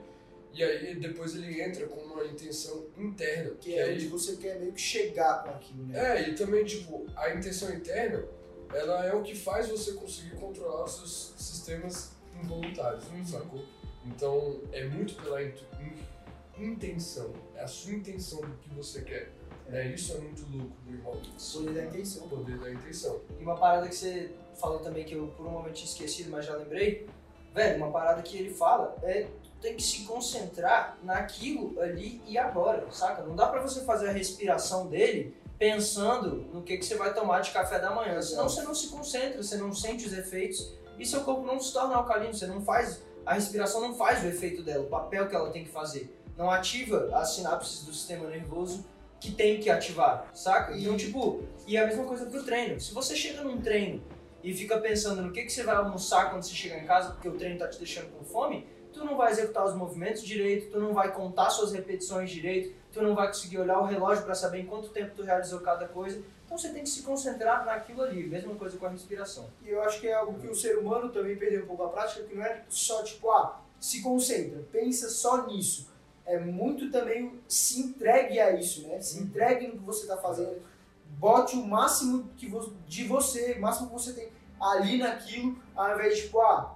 [0.53, 3.51] E aí depois ele entra com uma intenção interna.
[3.61, 6.20] Que é aí, onde você quer meio que chegar com aquilo, né?
[6.22, 8.24] É, e também, tipo, a intenção interna,
[8.74, 12.11] ela é o que faz você conseguir controlar os seus sistemas
[12.41, 13.61] involuntários, sacou?
[14.07, 15.39] Então, é muito pela
[16.57, 17.31] intenção.
[17.55, 19.31] É a sua intenção do que você quer.
[19.69, 21.53] É, isso é muito louco do envolvimento.
[21.53, 22.27] Poder da intenção.
[22.29, 23.21] Poder da intenção.
[23.39, 26.45] E uma parada que você falou também que eu por um momento tinha esquecido, mas
[26.45, 27.07] já lembrei.
[27.53, 29.27] Velho, uma parada que ele fala é
[29.61, 33.23] tem que se concentrar naquilo ali e agora, saca?
[33.23, 37.39] Não dá pra você fazer a respiração dele pensando no que, que você vai tomar
[37.41, 38.21] de café da manhã.
[38.21, 41.73] Senão você não se concentra, você não sente os efeitos e seu corpo não se
[41.73, 43.01] torna alcalino, você não faz.
[43.28, 46.17] A respiração não faz o efeito dela, o papel que ela tem que fazer.
[46.38, 48.86] Não ativa as sinapses do sistema nervoso
[49.19, 50.78] que tem que ativar, saca?
[50.78, 52.80] Então, tipo, e a mesma coisa pro treino.
[52.80, 54.01] Se você chega num treino
[54.41, 57.28] e fica pensando no que, que você vai almoçar quando você chegar em casa, porque
[57.28, 60.80] o treino tá te deixando com fome, tu não vai executar os movimentos direito, tu
[60.80, 64.59] não vai contar suas repetições direito, tu não vai conseguir olhar o relógio para saber
[64.59, 66.23] em quanto tempo tu realizou cada coisa.
[66.47, 68.25] Então você tem que se concentrar naquilo ali.
[68.25, 69.49] Mesma coisa com a respiração.
[69.63, 71.89] E eu acho que é algo que o ser humano também perdeu um pouco a
[71.89, 75.89] prática, que não é só tipo, ah, se concentra, pensa só nisso.
[76.25, 78.99] É muito também se entregue a isso, né?
[79.01, 80.61] Se entregue no que você está fazendo.
[81.19, 84.29] Bote o máximo que vo- de você, o máximo que você tem
[84.59, 86.75] ali naquilo, ao invés de tipo, ah,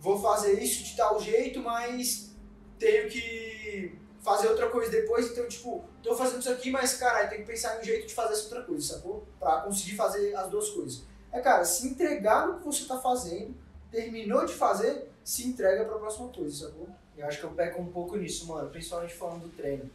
[0.00, 2.34] vou fazer isso de tal jeito, mas
[2.80, 7.40] tenho que fazer outra coisa depois, então tipo, tô fazendo isso aqui, mas caralho, tem
[7.40, 9.26] que pensar em um jeito de fazer essa outra coisa, sacou?
[9.38, 11.02] Pra conseguir fazer as duas coisas.
[11.30, 13.54] É, cara, se entregar no que você tá fazendo,
[13.90, 16.88] terminou de fazer, se entrega pra próxima coisa, sacou?
[17.16, 18.70] Eu acho que eu peco um pouco nisso, mano.
[18.70, 19.90] Principalmente falando do treino.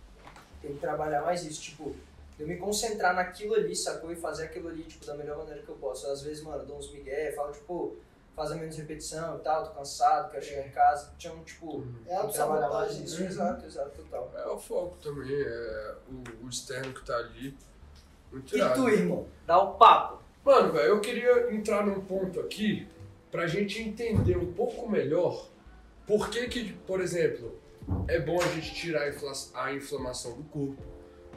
[0.62, 1.96] Tem que trabalhar mais isso, tipo,
[2.38, 4.12] eu me concentrar naquilo ali, sacou?
[4.12, 6.08] E fazer aquilo ali, tipo, da melhor maneira que eu posso.
[6.08, 7.98] Às vezes, mano, dou uns migué, falo, tipo,
[8.40, 11.12] fazer menos repetição e tal, tô cansado, quero chegar em casa.
[11.18, 13.04] Tinha tipo, É mais autossabotagem.
[13.04, 13.20] isso.
[13.22, 13.28] né?
[13.28, 14.32] Exato, exato, total.
[14.36, 17.56] É o foco também, é o, o externo que tá ali.
[18.32, 19.28] Muito E tu, irmão?
[19.46, 20.22] Dá o papo.
[20.46, 22.88] Mano, velho, eu queria entrar num ponto aqui
[23.32, 25.48] pra gente entender um pouco melhor
[26.08, 27.60] por que que, por exemplo,
[28.08, 30.82] é bom a gente tirar a, infla- a inflamação do corpo.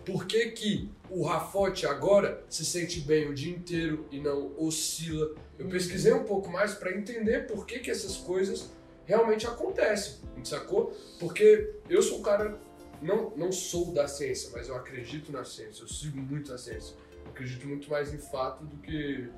[0.05, 5.35] Por que que o Rafote agora se sente bem o dia inteiro e não oscila?
[5.59, 8.71] Eu pesquisei um pouco mais pra entender por que que essas coisas
[9.05, 10.97] realmente acontecem, sacou?
[11.19, 12.59] Porque eu sou um cara,
[13.01, 16.97] não, não sou da ciência, mas eu acredito na ciência, eu sigo muito a ciência.
[17.25, 19.29] Eu acredito muito mais em fato do que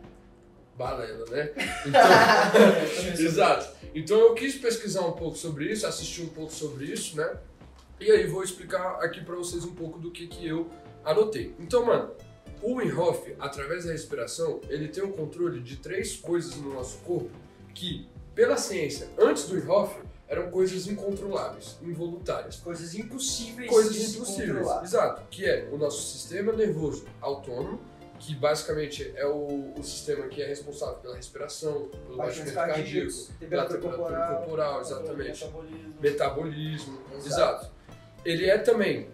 [0.77, 1.53] balela, né?
[1.87, 3.75] Então, exato.
[3.95, 7.39] Então eu quis pesquisar um pouco sobre isso, assistir um pouco sobre isso, né?
[8.01, 10.69] E aí vou explicar aqui pra vocês um pouco do que, que eu
[11.05, 11.55] anotei.
[11.59, 12.11] Então, mano,
[12.63, 16.99] o Wim Hof, através da respiração, ele tem o controle de três coisas no nosso
[16.99, 17.31] corpo
[17.75, 19.97] que, pela ciência, antes do Wim Hof,
[20.27, 22.57] eram coisas incontroláveis, involuntárias.
[22.57, 24.53] Coisas impossíveis Coisas de impossíveis.
[24.59, 24.83] controlar.
[24.83, 25.23] Exato.
[25.31, 27.79] Que é o nosso sistema nervoso autônomo,
[28.19, 33.65] que basicamente é o, o sistema que é responsável pela respiração, pelo batimento cardíaco, pela
[33.67, 34.37] temperatura temperatura corporal.
[34.39, 35.45] corporal, exatamente.
[35.45, 35.95] Metabolismo.
[36.01, 37.27] Metabolismo, Exato.
[37.27, 37.71] exato.
[38.25, 39.09] Ele é também.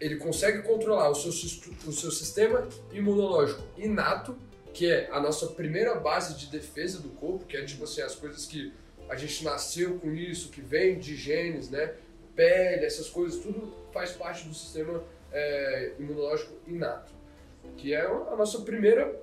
[0.00, 4.36] Ele consegue controlar o seu, o seu sistema imunológico inato,
[4.72, 8.14] que é a nossa primeira base de defesa do corpo, que é tipo assim, as
[8.14, 8.72] coisas que
[9.08, 11.94] a gente nasceu com isso, que vem de genes, né?
[12.34, 17.12] Pele, essas coisas, tudo faz parte do sistema é, imunológico inato,
[17.76, 19.20] que é a nossa primeira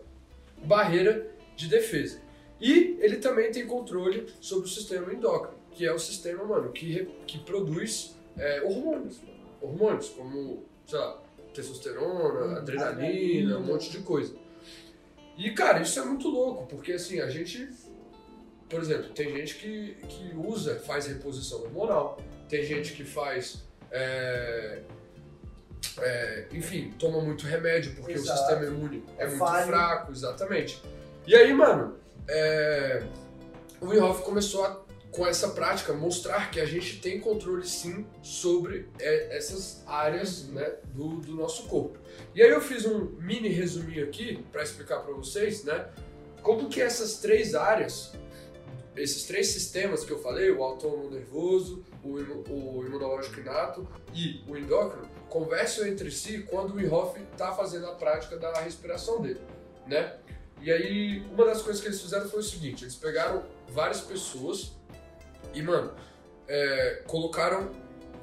[0.63, 2.19] barreira de defesa.
[2.59, 7.07] E ele também tem controle sobre o sistema endócrino, que é o sistema, mano, que,
[7.25, 9.21] que produz é, hormônios.
[9.61, 11.21] Hormônios, como, sei lá,
[11.53, 13.57] testosterona, adrenalina, adrenalina.
[13.57, 14.33] um monte de coisa.
[15.37, 17.69] E, cara, isso é muito louco, porque assim, a gente.
[18.67, 22.17] Por exemplo, tem gente que, que usa, faz reposição hormonal,
[22.49, 23.63] tem gente que faz.
[23.91, 24.81] é,
[25.99, 28.33] é, enfim, toma muito remédio porque Exato.
[28.33, 29.67] o sistema imune é, É muito falho.
[29.67, 30.81] fraco, exatamente.
[31.25, 31.95] E aí, mano,
[32.27, 33.03] é,
[33.81, 38.05] o Wim Hof começou a, com essa prática mostrar que a gente tem controle sim
[38.21, 41.97] sobre é, essas áreas né, do, do nosso corpo.
[42.35, 45.87] E aí eu fiz um mini resuminho aqui para explicar para vocês, né,
[46.41, 48.13] como que essas três áreas,
[48.95, 52.13] esses três sistemas que eu falei, o autônomo nervoso, o,
[52.51, 57.87] o imunológico inato e o endócrino, conversam entre si quando o Wim Hof está fazendo
[57.87, 59.41] a prática da respiração dele,
[59.85, 60.17] né?
[60.61, 64.71] E aí, uma das coisas que eles fizeram foi o seguinte: eles pegaram várias pessoas
[65.57, 65.93] e, mano,
[66.47, 67.71] é, colocaram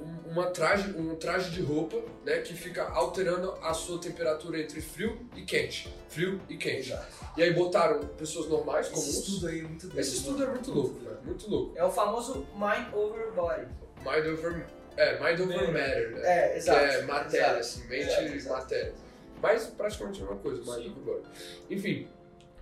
[0.01, 4.81] um, uma traje, um traje de roupa, né, que fica alterando a sua temperatura entre
[4.81, 5.93] frio e quente.
[6.09, 6.95] Frio e quente.
[7.37, 9.17] E aí botaram pessoas normais, Esse comuns.
[9.19, 9.99] estudo aí é muito doido.
[10.01, 11.19] Esse estudo é muito louco, velho.
[11.25, 11.73] Muito louco.
[11.77, 13.67] É o famoso mind over body.
[14.05, 14.67] Mind over,
[14.97, 16.21] é, mind over matter, né?
[16.25, 16.79] É, que exato.
[16.85, 17.59] é matéria, exato.
[17.61, 18.61] assim, mente Exato, e exato.
[18.61, 18.95] matéria.
[19.43, 20.97] Mas praticamente a mesma coisa, mind Sim.
[21.01, 21.29] over body.
[21.71, 22.09] Enfim,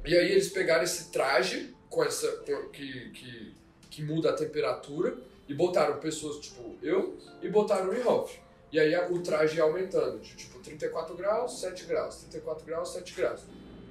[0.04, 3.54] e aí eles pegaram esse traje com essa, com- que, que,
[3.92, 5.14] que muda a temperatura
[5.46, 8.40] e botaram pessoas tipo eu e botaram o Inhofe.
[8.72, 13.14] E aí o traje ia aumentando, de tipo 34 graus, 7 graus, 34 graus, 7
[13.14, 13.42] graus.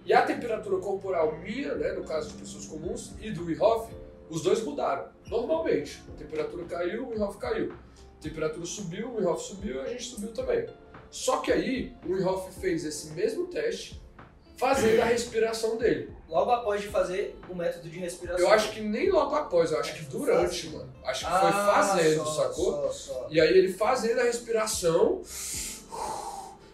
[0.04, 3.94] E a temperatura corporal minha, né, no caso de pessoas comuns, e do Inhofe,
[4.28, 6.02] os dois mudaram, normalmente.
[6.10, 7.72] A temperatura caiu, o Inhofe caiu.
[7.72, 10.68] A temperatura subiu, o Inhofe subiu e a gente subiu também.
[11.12, 14.02] Só que aí, o Inhofe fez esse mesmo teste
[14.58, 16.12] fazendo a respiração dele.
[16.32, 18.40] Logo após de fazer o método de respiração.
[18.48, 20.90] Eu acho que nem logo após, eu acho que durante, mano.
[21.04, 22.74] Acho que foi Ah, fazendo, só, sacou?
[22.74, 23.28] Só, só.
[23.30, 25.22] E aí ele fazendo a respiração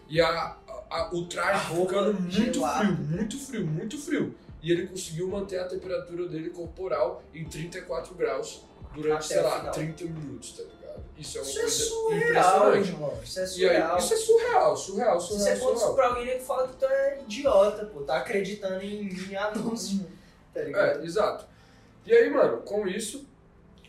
[0.08, 0.56] e a,
[0.88, 2.84] a- o traje ficando muito gelada.
[2.84, 4.34] frio, muito frio, muito frio.
[4.62, 8.62] E ele conseguiu manter a temperatura dele corporal em 34 graus
[8.94, 9.72] durante, Até sei lá, final.
[9.72, 10.77] 30 minutos, tá ligado?
[11.18, 13.24] Isso é uma Isso é coisa surreal, impressionante.
[13.24, 13.98] Isso é E aí, surreal.
[13.98, 15.94] isso é surreal, surreal, surreal, você for surreal.
[15.94, 20.06] pra alguém que fala que tu é idiota, pô, tá acreditando em mim anúncio,
[20.54, 21.00] tá ligado?
[21.00, 21.46] É, exato.
[22.06, 23.26] E aí, mano, com isso,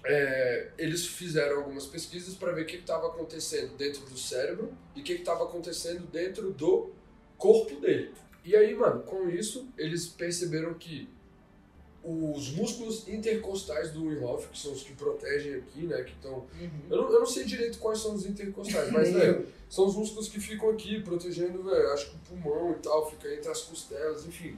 [0.03, 5.01] é, eles fizeram algumas pesquisas para ver o que estava acontecendo dentro do cérebro e
[5.01, 6.89] o que estava acontecendo dentro do
[7.37, 8.11] corpo dele.
[8.43, 11.07] E aí, mano, com isso, eles perceberam que
[12.09, 16.47] os músculos intercostais do Winhoff, que são os que protegem aqui, né, que estão...
[16.59, 16.69] Uhum.
[16.89, 20.27] Eu não, eu não sei direito quais são os intercostais, mas, velho, são os músculos
[20.27, 24.25] que ficam aqui protegendo, velho, acho que o pulmão e tal, fica entre as costelas,
[24.25, 24.57] enfim.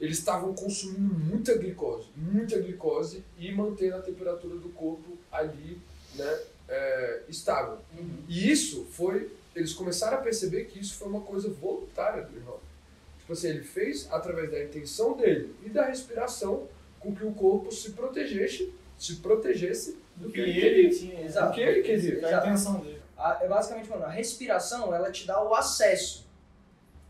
[0.00, 5.80] Eles estavam consumindo muita glicose, muita glicose e mantendo a temperatura do corpo ali,
[6.14, 7.78] né, é, estável.
[7.98, 8.18] Uhum.
[8.28, 12.72] E isso foi, eles começaram a perceber que isso foi uma coisa voluntária do Inhofe.
[13.18, 16.68] Tipo assim, ele fez através da intenção dele e da respiração
[17.02, 20.90] com que o corpo se protegesse, se protegesse do que ele queria.
[20.90, 21.16] tinha.
[21.16, 21.54] Do Exato.
[21.54, 22.18] que ele queria.
[22.18, 23.00] Que é a intenção dele.
[23.16, 26.26] A- é basicamente, mano, a respiração, ela te dá o acesso.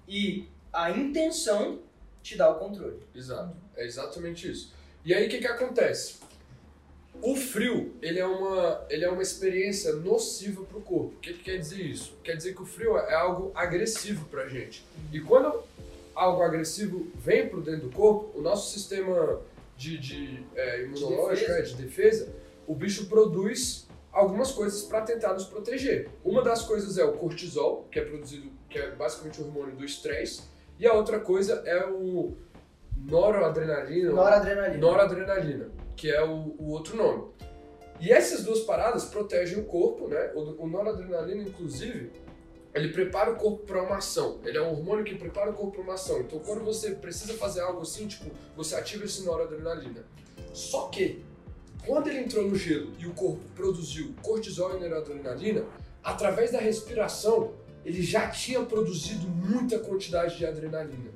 [0.08, 1.78] E a intenção
[2.22, 2.98] te dá o controle.
[3.14, 4.72] Exato, é exatamente isso.
[5.04, 6.16] E aí o que, que acontece?
[7.20, 11.14] O frio, ele é uma, ele é uma experiência nociva para o corpo.
[11.16, 12.14] O que, que quer dizer isso?
[12.24, 14.84] Quer dizer que o frio é algo agressivo para a gente.
[15.12, 15.62] E quando
[16.14, 19.40] algo agressivo vem para dentro do corpo, o nosso sistema
[19.82, 21.58] de, de, é, imunológico, defesa.
[21.58, 22.34] é, de defesa,
[22.66, 26.08] o bicho produz algumas coisas para tentar nos proteger.
[26.24, 29.84] Uma das coisas é o cortisol, que é produzido, que é basicamente o hormônio do
[29.84, 30.42] estresse,
[30.78, 32.36] e a outra coisa é o
[32.96, 34.78] noradrenalina, Noradrenalina.
[34.78, 37.32] noradrenalina, que é o, o outro nome.
[38.00, 40.30] E essas duas paradas protegem o corpo, né?
[40.34, 42.10] O, o noradrenalina, inclusive,
[42.74, 44.40] ele prepara o corpo para uma ação.
[44.44, 46.20] Ele é um hormônio que prepara o corpo para uma ação.
[46.20, 50.04] Então, quando você precisa fazer algo assim, tipo, você ativa esse noradrenalina.
[50.54, 51.22] Só que,
[51.84, 55.64] quando ele entrou no gelo e o corpo produziu cortisol e noradrenalina,
[56.02, 57.52] através da respiração,
[57.84, 61.10] ele já tinha produzido muita quantidade de adrenalina.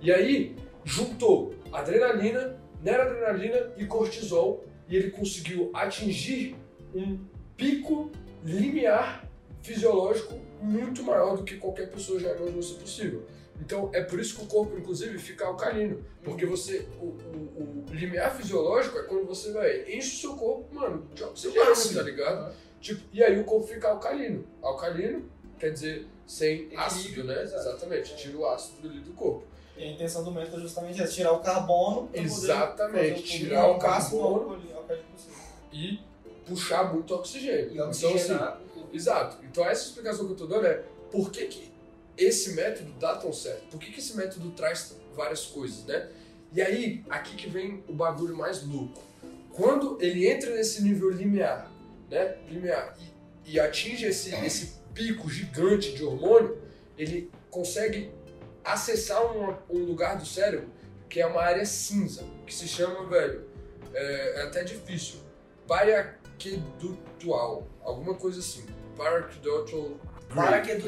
[0.00, 6.56] E aí, juntou adrenalina, noradrenalina e cortisol e ele conseguiu atingir
[6.94, 7.18] um
[7.56, 8.10] pico
[8.44, 9.28] limiar
[9.62, 13.22] fisiológico muito maior do que qualquer pessoa já imaginou ser possível.
[13.60, 16.04] Então é por isso que o corpo, inclusive, fica alcalino.
[16.22, 16.86] Porque você.
[17.00, 21.22] O, o, o limiar fisiológico é quando você vai, enche o seu corpo, mano, de
[21.22, 22.54] oxigênio, tá ligado?
[22.80, 24.44] Tipo, e aí o corpo fica alcalino.
[24.60, 25.24] Alcalino
[25.58, 27.42] quer dizer sem Equilíbrio, ácido, né?
[27.42, 29.44] Exatamente, tira o ácido ali do corpo.
[29.76, 34.60] E a intenção do método é justamente essa, tirar o carbono Exatamente, tirar o carbono.
[35.72, 36.00] E
[36.46, 37.70] puxar muito oxigênio.
[37.70, 38.38] E Então, assim.
[38.92, 39.38] Exato.
[39.44, 41.72] Então essa explicação que eu tô dando é por que, que
[42.16, 43.62] esse método dá tão certo?
[43.70, 46.10] Por que, que esse método traz várias coisas, né?
[46.52, 49.00] E aí, aqui que vem o bagulho mais louco.
[49.52, 51.70] Quando ele entra nesse nível limiar,
[52.10, 52.36] né?
[52.48, 52.96] Limiar,
[53.46, 56.58] e, e atinge esse, esse pico gigante de hormônio,
[56.98, 58.10] ele consegue
[58.62, 60.68] acessar uma- um lugar do cérebro
[61.08, 63.44] que é uma área cinza, que se chama, velho,
[63.94, 65.18] é, é até difícil,
[65.66, 68.64] paraquedutual, alguma coisa assim.
[68.96, 69.90] Paraquedutual
[70.28, 70.82] Para Brain, que é né?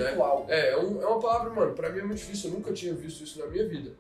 [0.49, 2.95] É, é, um- é uma palavra, mano, pra mim é muito difícil, eu nunca tinha
[2.95, 3.93] visto isso na minha vida.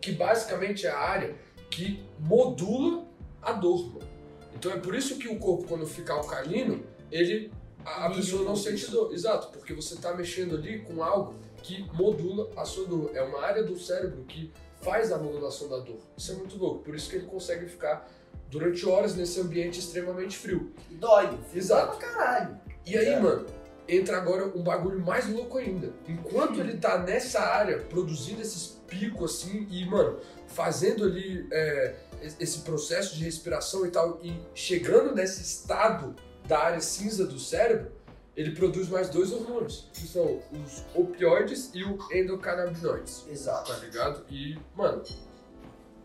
[0.00, 1.34] Que basicamente é a área
[1.70, 3.04] que modula
[3.40, 4.08] a dor, mano.
[4.54, 7.50] Então é por isso que o corpo, quando fica alcalino, ele.
[7.84, 9.12] A, a pessoa não sente dor.
[9.12, 13.10] Exato, porque você tá mexendo ali com algo que modula a sua dor.
[13.14, 15.98] É uma área do cérebro que faz a modulação da dor.
[16.16, 16.82] Isso é muito louco.
[16.84, 18.08] Por isso que ele consegue ficar
[18.50, 20.72] durante horas nesse ambiente extremamente frio.
[20.92, 21.38] Dói.
[21.54, 21.92] Exato.
[21.92, 22.60] Dói pra caralho.
[22.86, 23.20] E aí, É.
[23.20, 23.46] mano,
[23.88, 25.92] entra agora um bagulho mais louco ainda.
[26.08, 30.18] Enquanto ele tá nessa área, produzindo esses picos assim, e, mano,
[30.48, 36.14] fazendo ali é, es- esse processo de respiração e tal, e chegando nesse estado
[36.46, 37.90] da área cinza do cérebro,
[38.36, 43.72] ele produz mais dois hormônios, que são os opioides e o endocannabinoides Exato.
[43.72, 44.24] tá ligado?
[44.28, 45.02] E, mano,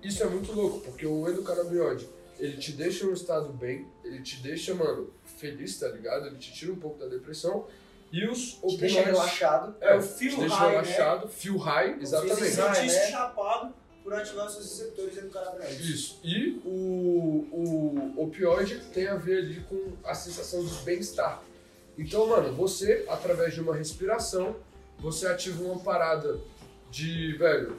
[0.04, 2.08] isso é muito louco, porque o endocannabinoide,
[2.38, 5.10] ele te deixa em um estado bem, ele te deixa, mano,
[5.40, 6.28] feliz, tá ligado?
[6.28, 7.66] Ele te tira um pouco da depressão.
[8.12, 9.76] E os Te deixa relaxado.
[9.80, 10.82] É, o feel te deixa high, né?
[10.82, 12.36] relaxado, feel high, Você exatamente.
[12.52, 13.12] se High, sentir né?
[13.12, 13.74] chapado
[14.04, 15.80] por ativar seus receptores endocannabinoides.
[15.80, 16.20] Isso.
[16.24, 21.44] E o, o opioide tem a ver ali com a sensação de bem-estar.
[21.98, 24.56] Então, mano, você, através de uma respiração,
[24.98, 26.40] você ativa uma parada
[26.90, 27.78] de, velho,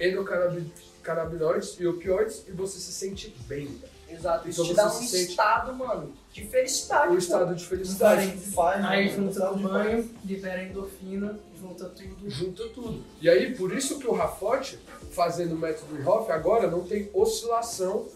[0.00, 3.95] endocannabinoides e opioides e você se sente bem, velho.
[4.08, 4.48] Exato.
[4.48, 7.08] Isso Então te dá um se sente- estado, mano, de felicidade.
[7.08, 7.18] Um pô.
[7.18, 8.30] estado de felicidade.
[8.54, 9.12] Faz, Aí né?
[9.16, 12.30] junta o banho, libera endorfina, junta tudo.
[12.30, 13.02] Junta tudo.
[13.20, 14.78] E aí, por isso que o Rafote,
[15.10, 18.06] fazendo o método Hoff, agora não tem oscilação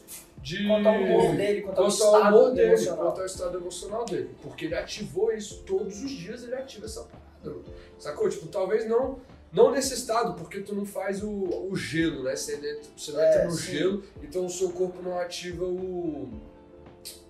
[0.43, 0.67] de.
[0.67, 3.05] Quanto ao humor dele, quanto ao quanto ao estado humor dele, emocional.
[3.07, 4.31] quanto ao estado emocional dele.
[4.43, 7.65] Porque ele ativou isso todos os dias, ele ativa essa parada, mano.
[7.99, 8.29] Sacou?
[8.29, 9.19] Tipo, talvez não,
[9.53, 11.31] não nesse estado, porque tu não faz o,
[11.69, 12.37] o gelo, né?
[12.37, 13.73] Você, entra- você não É, entra no sim.
[13.73, 16.29] gelo, então o seu corpo não ativa o,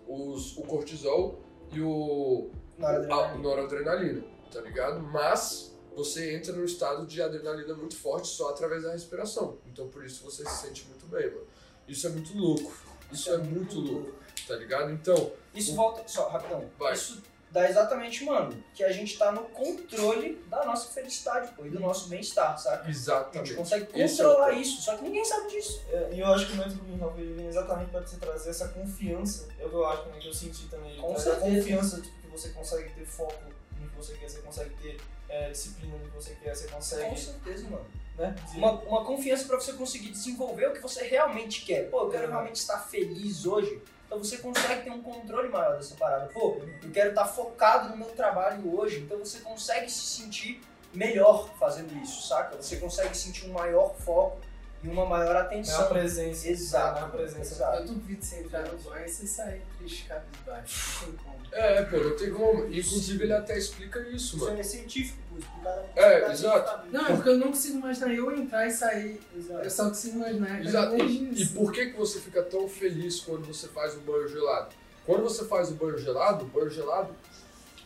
[0.07, 1.39] os, o cortisol
[1.73, 3.43] e o, Na hora a adrenalina.
[3.43, 5.01] noradrenalina, tá ligado?
[5.03, 9.59] Mas você entra num estado de adrenalina muito forte só através da respiração.
[9.66, 11.47] Então por isso você se sente muito bem, mano.
[11.89, 12.73] Isso é muito louco.
[13.12, 14.12] Isso é muito louco,
[14.47, 14.93] tá ligado?
[14.93, 16.64] Então, Isso volta, só, rapidão.
[16.79, 16.93] Vai.
[16.95, 17.21] Isso
[17.51, 21.81] dá exatamente, mano, que a gente tá no controle da nossa felicidade, pô, e do
[21.81, 22.83] nosso bem-estar, saca?
[22.83, 23.55] A gente exatamente.
[23.55, 25.83] consegue é controlar isso, só que ninguém sabe disso.
[25.91, 29.49] É, E eu acho que o método Greenhoff vem exatamente para te trazer essa confiança.
[29.59, 30.97] É que eu acho né, que eu senti também.
[30.99, 31.41] Com a certeza.
[31.41, 33.35] confiança tipo, que você consegue ter foco
[33.81, 36.77] no que você quer, você consegue ter é, disciplina no que você quer, você Com
[36.77, 37.19] consegue.
[37.21, 37.87] certeza, mano.
[38.19, 41.89] Né, Uma, uma confiança pra você conseguir desenvolver o que você realmente quer.
[41.91, 42.29] Pô, eu quero É.
[42.29, 43.81] realmente estar feliz hoje.
[44.11, 46.27] Então você consegue ter um controle maior dessa parada.
[46.35, 48.99] Pô, eu quero estar focado no meu trabalho hoje.
[48.99, 50.61] Então você consegue se sentir
[50.93, 52.57] melhor fazendo isso, saca?
[52.57, 54.41] Você consegue sentir um maior foco
[54.83, 55.83] e uma maior é atenção.
[55.83, 56.49] a presença.
[56.49, 56.99] Exato.
[56.99, 57.55] É a presença.
[57.55, 57.76] Exato.
[57.78, 61.07] Eu duvido você entrar no banho e você sair triste, cabisbaixo.
[61.07, 61.41] Não tem como.
[61.53, 62.66] É, pô, não tem como.
[62.66, 64.59] Inclusive ele até explica isso, Isso mano.
[64.59, 65.39] é científico, pô.
[65.39, 66.89] Explicado É, exato.
[66.91, 69.20] Não, é porque eu não consigo imaginar eu entrar e sair.
[69.37, 69.64] Exato.
[69.64, 70.97] Eu só consigo imaginar aquela Exato.
[70.97, 74.74] E, e por que, que você fica tão feliz quando você faz o banho gelado?
[75.05, 77.14] Quando você faz o banho gelado, o banho gelado,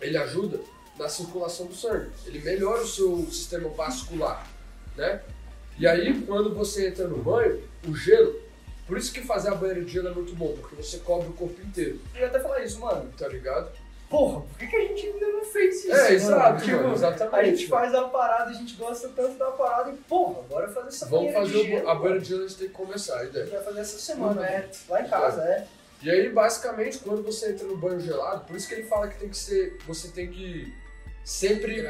[0.00, 0.60] ele ajuda
[0.98, 2.10] na circulação do sangue.
[2.26, 4.46] Ele melhora o seu sistema vascular,
[4.96, 5.22] né?
[5.78, 8.42] E aí, quando você entra no banho, o gelo...
[8.86, 11.32] Por isso que fazer a banheira de gelo é muito bom, porque você cobre o
[11.32, 13.10] corpo inteiro, Eu ia até falar isso, mano.
[13.16, 13.70] tá ligado?
[14.10, 15.90] Porra, por que, que a gente ainda não fez isso?
[15.92, 16.14] É, mano?
[16.14, 17.34] exato, Tipo, mano, exatamente.
[17.36, 20.88] A gente faz a parada, a gente gosta tanto da parada e, porra, bora fazer
[20.88, 22.74] essa Vamos banheira de fazer gelo, o, a banheira de gelo, a gente tem que
[22.74, 23.44] começar, a A ideia.
[23.46, 24.78] gente vai fazer essa semana, Roberto.
[24.90, 25.66] lá em casa, é.
[26.02, 29.18] E aí, basicamente, quando você entra no banho gelado, por isso que ele fala que
[29.18, 29.78] tem que ser.
[29.86, 30.70] Você tem que
[31.24, 31.82] sempre,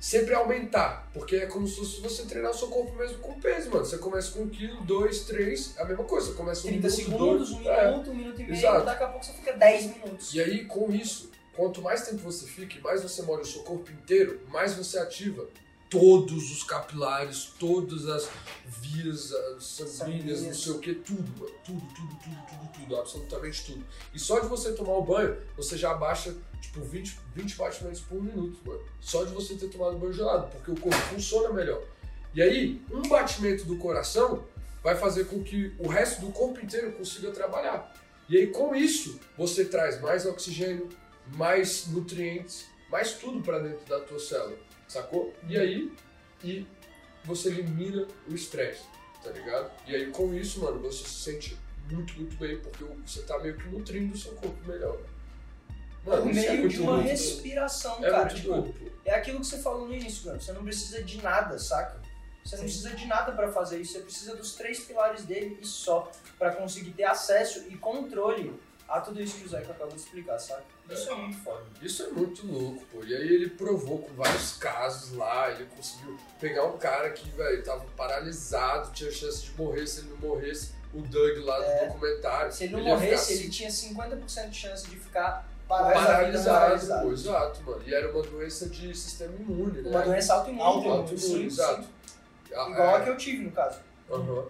[0.00, 1.08] sempre aumentar.
[1.12, 3.84] Porque é como se fosse você treinar o seu corpo mesmo com peso, mano.
[3.84, 6.28] Você começa com um quilo, dois, três, é a mesma coisa.
[6.28, 7.66] Você começa com um 30 minuto, segundos, dois.
[7.66, 7.90] um é.
[7.90, 8.84] minuto, um minuto e meio, Exato.
[8.86, 10.34] daqui a pouco você fica 10 minutos.
[10.34, 13.62] E aí, com isso, quanto mais tempo você fica e mais você molha o seu
[13.62, 15.46] corpo inteiro, mais você ativa
[15.90, 18.30] todos os capilares, todas as
[18.64, 21.22] vias as sanguíneas, não sei o que, tudo.
[21.64, 23.84] Tudo, tudo, tudo, tudo, tudo, absolutamente tudo.
[24.14, 28.22] E só de você tomar o banho, você já abaixa, tipo, 20, 20 batimentos por
[28.22, 28.80] minuto, mano.
[29.00, 31.82] Só de você ter tomado banho gelado, porque o corpo funciona melhor.
[32.32, 34.44] E aí, um batimento do coração
[34.82, 37.92] vai fazer com que o resto do corpo inteiro consiga trabalhar.
[38.28, 40.88] E aí, com isso, você traz mais oxigênio,
[41.34, 44.56] mais nutrientes, mais tudo para dentro da tua célula,
[44.90, 45.32] sacou?
[45.48, 45.92] E aí,
[46.42, 46.66] e
[47.24, 48.84] você elimina o estresse,
[49.22, 49.70] tá ligado?
[49.86, 51.58] E aí, com isso, mano, você se sente
[51.90, 54.98] muito, muito bem, porque você tá meio que nutrindo o seu corpo melhor.
[56.04, 58.28] Por Mano, isso é meio muito de uma respiração, É cara.
[58.28, 58.74] Tipo,
[59.04, 60.40] é aquilo que você falou no início, mano.
[60.40, 62.00] Você não precisa de nada, saca?
[62.44, 63.92] Você não precisa de nada pra fazer isso.
[63.92, 69.00] Você precisa dos três pilares dele e só pra conseguir ter acesso e controle a
[69.00, 70.64] tudo isso que o Zeca acabou de explicar, saca?
[70.90, 71.62] Isso é muito foda.
[71.80, 73.04] Isso é muito louco, pô.
[73.04, 77.62] E aí ele provou com vários casos lá, ele conseguiu pegar um cara que, velho,
[77.62, 80.72] tava paralisado, tinha chance de morrer se ele não morresse.
[80.92, 81.86] O Doug lá do É.
[81.86, 82.52] documentário.
[82.52, 86.06] Se ele não ia morresse, ele tinha 50% de chance de ficar Paralisado.
[86.08, 87.06] paralisado, paralisado.
[87.06, 87.82] pô, exato, mano.
[87.86, 89.88] E era uma doença de sistema imune, né?
[89.90, 90.64] uma doença autoimune.
[90.88, 91.82] Autoimune, sim, exato.
[91.84, 91.88] sim.
[92.52, 92.96] Ah, Igual é.
[92.96, 93.78] a que eu tive, no caso.
[94.10, 94.46] Aham.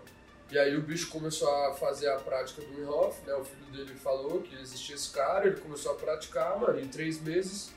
[0.50, 3.32] E aí o bicho começou a fazer a prática do Wim Hof, né?
[3.34, 7.20] O filho dele falou que existia esse cara, ele começou a praticar, mano, em três
[7.20, 7.70] meses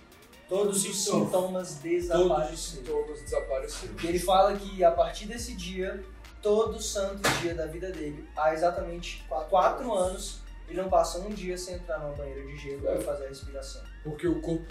[0.49, 1.25] Todos os Sintomas.
[1.27, 2.57] sintomas todos os desapareceram.
[2.57, 3.93] sintomas desapareceram.
[4.03, 6.03] E ele fala que a partir desse dia,
[6.41, 10.09] todo santo dia da vida dele, há exatamente Quatro quatro anos.
[10.09, 12.97] anos, ele não passa um dia sem entrar numa banheira de gelo É.
[12.97, 13.81] e fazer a respiração.
[14.03, 14.65] Porque o corpo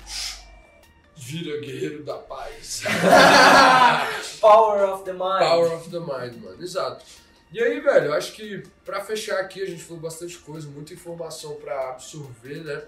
[1.17, 2.83] vira guerreiro da paz.
[4.41, 5.39] Power of the mind.
[5.39, 6.63] Power of the mind, mano.
[6.63, 7.05] Exato.
[7.53, 10.95] E aí, velho, eu acho que pra fechar aqui, a gente falou bastante coisa, muita
[10.95, 12.83] informação pra absorver, né?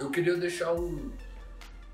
[0.00, 1.12] Eu queria deixar um,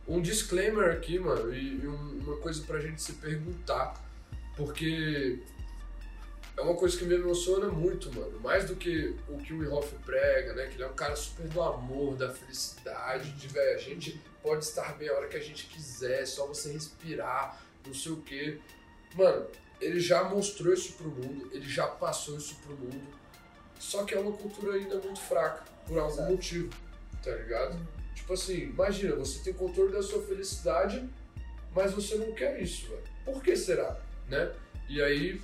[0.09, 4.03] um disclaimer aqui, mano, e, e um- uma coisa pra gente se perguntar.
[4.57, 5.40] Porque
[6.57, 8.40] é uma coisa que me emociona muito, mano.
[8.40, 10.66] Mais do que o que o Wim Hof prega, né?
[10.68, 14.64] Que ele é um cara super do amor, da felicidade, de, velho, a gente pode
[14.64, 18.59] estar bem a hora que a gente quiser, só você respirar, não sei o quê.
[19.14, 19.46] Mano,
[19.81, 23.18] ele já mostrou isso pro mundo, ele já passou isso pro mundo.
[23.78, 26.31] Só que é uma cultura ainda muito fraca, por algum Exato.
[26.31, 26.70] motivo,
[27.22, 27.78] tá ligado?
[28.14, 31.09] Tipo assim, imagina, você tem controle da sua felicidade,
[31.74, 33.03] mas você não quer isso, velho.
[33.24, 34.53] Por que será, né?
[34.89, 35.41] E aí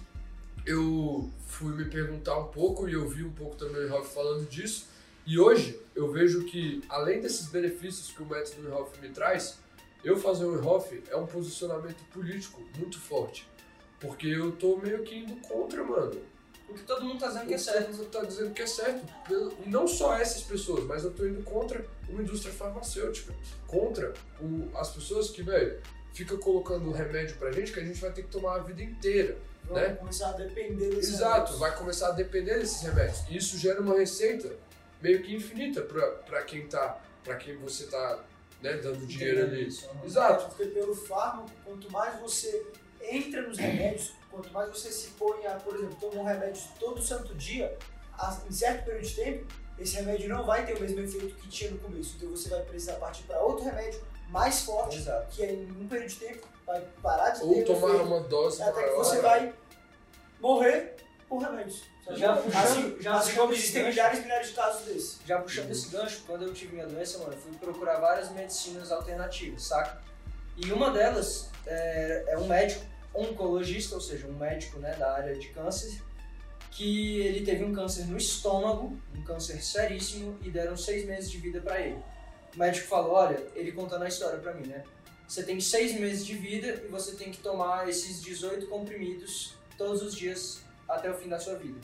[0.67, 4.47] eu fui me perguntar um pouco e eu vi um pouco também o Ralph falando
[4.49, 4.89] disso.
[5.25, 9.59] E hoje eu vejo que, além desses benefícios que o método Hof me traz,
[10.05, 13.49] eu fazer o Hof é um posicionamento político muito forte.
[14.01, 16.21] Porque eu tô meio que indo contra, mano.
[16.69, 17.87] O que todo mundo tá dizendo O que é certo.
[17.87, 19.07] todo mundo tá dizendo que é certo.
[19.65, 23.33] E não só essas pessoas, mas eu tô indo contra uma indústria farmacêutica.
[23.67, 25.81] Contra o- as pessoas que, velho,
[26.13, 29.39] fica colocando remédio pra gente que a gente vai ter que tomar a vida inteira.
[29.65, 29.95] Vamos né?
[29.95, 31.59] começar a depender desse Exato, remédio.
[31.59, 33.25] vai começar a depender desses remédios.
[33.29, 34.53] E isso gera uma receita
[35.01, 37.01] meio que infinita pra, pra quem tá.
[37.25, 38.25] para quem você tá
[38.63, 39.67] né, dando dinheiro ali.
[39.67, 39.89] isso.
[40.05, 40.49] Exato.
[40.49, 42.65] Porque pelo fármaco, quanto mais você
[43.01, 47.01] entra nos remédios, quanto mais você se põe a, por exemplo, tomar um remédio todo
[47.03, 47.77] santo dia,
[48.19, 49.47] a- em certo período de tempo,
[49.79, 52.15] esse remédio não vai ter o mesmo efeito que tinha no começo.
[52.17, 55.27] Então você vai precisar partir para outro remédio mais forte, Exato.
[55.35, 58.21] que em um período de tempo vai parar de Ou ter o tomar efeito, uma
[58.21, 58.97] dose até que maior.
[58.97, 59.55] você vai
[60.41, 60.97] morrer
[61.29, 61.83] por remédios.
[62.11, 65.19] Já puxando- assim, já assim como existem milhares e milhares de casos desses.
[65.27, 68.93] Já puxando esse gancho, quando eu tive minha doença, mano, eu fui procurar várias medicinas
[68.93, 70.01] alternativas, saca?
[70.57, 75.35] E uma delas é, é um médico oncologista, ou seja, um médico né, da área
[75.35, 76.03] de câncer,
[76.71, 81.39] que ele teve um câncer no estômago, um câncer seríssimo, e deram seis meses de
[81.39, 81.99] vida pra ele.
[82.55, 84.85] O médico falou, olha, ele contando a história pra mim, né?
[85.27, 90.03] Você tem seis meses de vida e você tem que tomar esses 18 comprimidos todos
[90.03, 91.81] os dias até o fim da sua vida.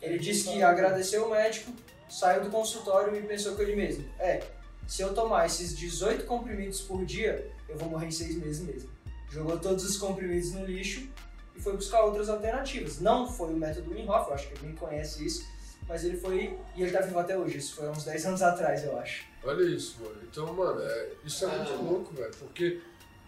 [0.00, 1.72] Ele disse que agradeceu o médico,
[2.08, 4.42] saiu do consultório e pensou com ele mesmo: é,
[4.86, 8.90] se eu tomar esses 18 comprimidos por dia, eu vou morrer em seis meses mesmo.
[9.30, 11.08] Jogou todos os comprimidos no lixo
[11.56, 13.00] e foi buscar outras alternativas.
[13.00, 15.46] Não foi o método Wim Hof, eu acho que ele nem conhece isso,
[15.86, 17.58] mas ele foi e ele tá vivo até hoje.
[17.58, 19.24] Isso foi há uns 10 anos atrás, eu acho.
[19.44, 20.16] Olha isso, mano.
[20.30, 21.76] Então, mano, é- isso é muito Ah.
[21.76, 22.30] louco, velho.
[22.38, 22.80] Porque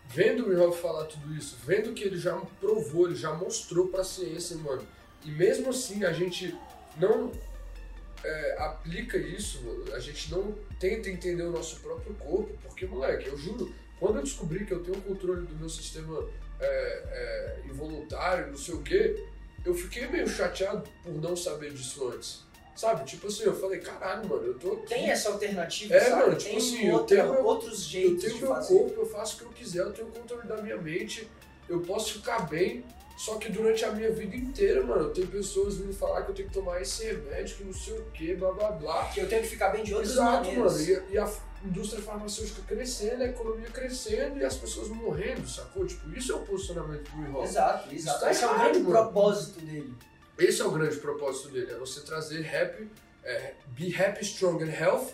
[0.09, 4.03] vendo o Wim falar tudo isso, vendo que ele já provou, ele já mostrou pra
[4.03, 4.87] ciência, mano.
[5.25, 6.57] E mesmo assim a gente
[6.99, 7.31] não
[8.23, 9.95] é, aplica isso, mano.
[9.95, 12.53] A gente não tenta entender o nosso próprio corpo.
[12.63, 16.25] Porque, moleque, eu juro, quando eu descobri que eu tenho controle do meu sistema
[16.59, 19.25] é, é, involuntário, não sei o quê,
[19.65, 22.49] eu fiquei meio chateado por não saber disso antes.
[22.75, 23.05] Sabe?
[23.05, 24.87] Tipo assim, eu falei, caralho, mano, eu tô aqui.
[24.87, 26.23] Tem essa alternativa, É, sabe?
[26.23, 28.75] mano, tipo Tem assim, eu outra- tenho meu- outros Eu jeitos tenho de meu fazer.
[28.79, 31.29] corpo, eu faço o que eu quiser, eu tenho o controle da minha mente,
[31.69, 32.83] eu posso ficar bem,
[33.19, 36.49] só que durante a minha vida inteira, mano, tem pessoas vindo falar que eu tenho
[36.49, 39.05] que tomar esse remédio, que não sei o que, blá blá blá.
[39.13, 40.89] Que eu tenho que ficar bem de outras Exato, maneiras.
[40.89, 41.07] mano.
[41.11, 41.31] E, e a
[41.65, 45.87] indústria farmacêutica crescendo, a economia crescendo e as pessoas morrendo, sacou?
[45.87, 47.49] Tipo, isso é o posicionamento do Hof.
[47.49, 48.21] Exato, exato.
[48.21, 48.91] tá Esse é o errado, grande mano.
[48.91, 49.95] propósito dele.
[50.39, 52.89] Esse é o grande propósito dele, é você trazer happy,
[53.23, 55.13] é, be happy, strong and health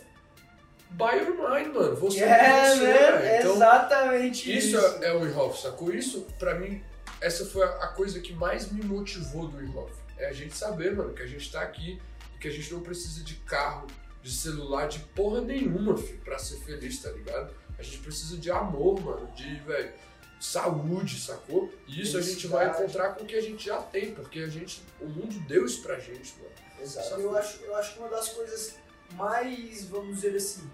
[0.91, 1.95] by your mind, mano.
[1.97, 3.39] Você É, você, né?
[3.39, 5.03] Então, Exatamente Isso isso.
[5.03, 5.93] é o Wim Hof, sacou?
[5.93, 6.81] Isso, pra mim,
[7.19, 9.91] essa foi a coisa que mais me motivou do Wim Hof.
[10.17, 11.99] É a gente saber, mano, que a gente tá aqui
[12.35, 13.85] e que a gente não precisa de carro,
[14.27, 17.53] de celular, de porra nenhuma, filho, pra ser feliz, tá ligado?
[17.79, 19.93] A gente precisa de amor, mano, de, velho,
[20.39, 21.71] saúde, sacou?
[21.87, 24.47] E isso a gente vai encontrar com o que a gente já tem, porque a
[24.47, 26.51] gente, o mundo deu isso pra gente, mano.
[26.81, 27.21] Exato.
[27.21, 28.75] Eu acho, eu acho que uma das coisas
[29.13, 30.69] mais, vamos dizer assim,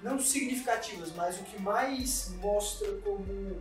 [0.00, 3.60] não significativas, mas o que mais mostra como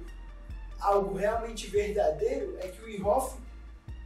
[0.80, 3.36] algo realmente verdadeiro é que o Wim Hof,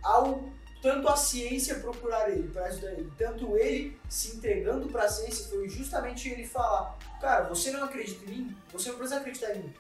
[0.02, 0.50] ao
[0.88, 5.48] tanto a ciência procurar ele para ajudar ele, tanto ele se entregando para a ciência,
[5.50, 8.58] foi justamente ele falar: Cara, você não acredita em mim?
[8.72, 9.74] Você não precisa acreditar em mim.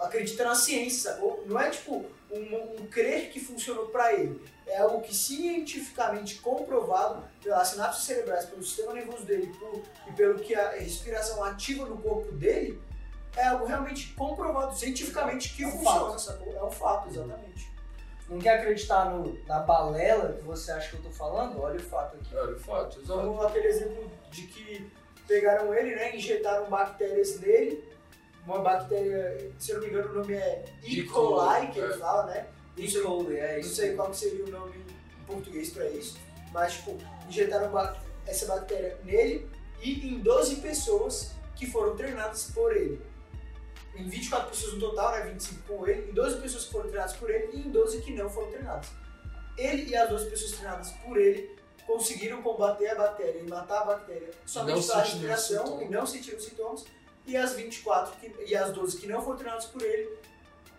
[0.00, 1.44] acredita na ciência, sacou?
[1.46, 4.40] Não é tipo um, um crer que funcionou pra ele.
[4.66, 10.38] É algo que cientificamente comprovado pelas sinapses cerebrais, pelo sistema nervoso dele por- e pelo
[10.38, 12.80] que a respiração ativa no corpo dele,
[13.36, 16.44] é algo realmente comprovado cientificamente que É um funciona, fato.
[16.50, 17.69] É um fato, exatamente.
[18.30, 21.60] Não quer acreditar no, na balela que você acha que eu tô falando?
[21.60, 22.36] Olha o fato aqui.
[22.36, 23.20] É, de fato, exato.
[23.26, 24.90] Como aquele exemplo de que
[25.26, 27.84] pegaram ele, né, injetaram bactérias nele,
[28.46, 31.00] uma bactéria, se eu não me engano o nome é E.
[31.00, 31.06] E.
[31.06, 31.84] coli, que é.
[31.84, 32.46] ele fala, né?
[32.76, 33.74] Não sei- Cole, é não isso.
[33.74, 36.16] sei qual que seria o nome em português pra isso,
[36.52, 36.96] mas tipo,
[37.28, 37.70] injetaram
[38.26, 39.46] essa bactéria nele
[39.82, 43.02] e em 12 pessoas que foram treinadas por ele.
[43.94, 47.16] Em 24 pessoas no total, né, 25 com ele, em 12 pessoas que foram treinadas
[47.16, 48.88] por ele e em 12 que não foram treinadas.
[49.58, 53.84] Ele e as 12 pessoas treinadas por ele conseguiram combater a bactéria e matar a
[53.84, 55.86] bactéria somente pela respiração sintomas.
[55.86, 56.84] e não sentiram sintomas.
[57.26, 60.08] E as 24 que, e as 12 que não foram treinadas por ele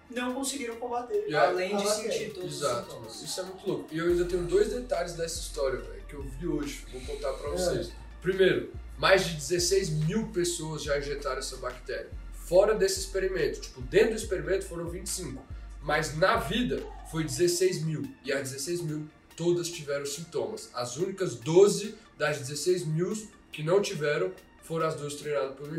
[0.10, 1.26] não conseguiram combater.
[1.28, 2.12] E Além a de bactéria.
[2.12, 3.14] sentir todos os Exato, sintomas.
[3.14, 3.26] mano.
[3.26, 3.88] Isso é muito louco.
[3.92, 6.86] E eu ainda tenho dois detalhes dessa história, velho, que eu vi hoje.
[6.92, 7.92] Vou contar pra vocês.
[8.22, 12.10] Primeiro, mais de 16 mil pessoas já injetaram essa bactéria.
[12.52, 13.62] Fora desse experimento.
[13.62, 15.42] Tipo, dentro do experimento foram 25.
[15.82, 18.04] Mas na vida foi 16 mil.
[18.26, 20.70] E as 16 mil todas tiveram sintomas.
[20.74, 23.14] As únicas 12 das 16 mil
[23.54, 24.34] que não tiveram
[24.64, 25.74] foram as duas treinadas pelo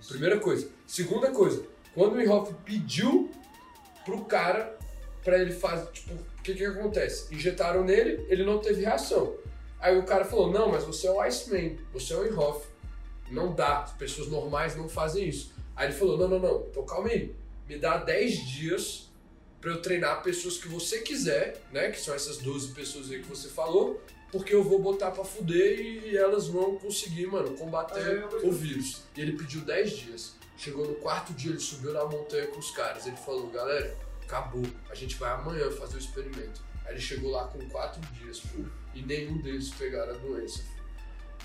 [0.00, 0.08] isso.
[0.08, 0.68] Primeira coisa.
[0.88, 1.62] Segunda coisa,
[1.94, 3.30] quando o Inhofe pediu
[4.04, 4.76] pro cara
[5.22, 7.32] pra ele fazer, tipo, o que que acontece?
[7.32, 9.36] Injetaram nele, ele não teve reação.
[9.78, 12.66] Aí o cara falou, não, mas você é o Iceman, você é o Inhofe.
[13.30, 15.56] Não dá, as pessoas normais não fazem isso.
[15.78, 17.32] Aí ele falou, não, não, não, então calma aí,
[17.68, 19.08] me dá 10 dias
[19.60, 23.28] pra eu treinar pessoas que você quiser, né, que são essas 12 pessoas aí que
[23.28, 24.02] você falou,
[24.32, 29.02] porque eu vou botar pra fuder e elas vão conseguir, mano, combater Ah, o vírus.
[29.16, 30.34] E ele pediu 10 dias.
[30.56, 33.06] Chegou no quarto dia, ele subiu na montanha com os caras.
[33.06, 34.66] Ele falou, galera, acabou.
[34.90, 36.60] A gente vai amanhã fazer o experimento.
[36.84, 38.64] Aí ele chegou lá com 4 dias, pô,
[38.94, 40.62] e nenhum deles pegaram a doença.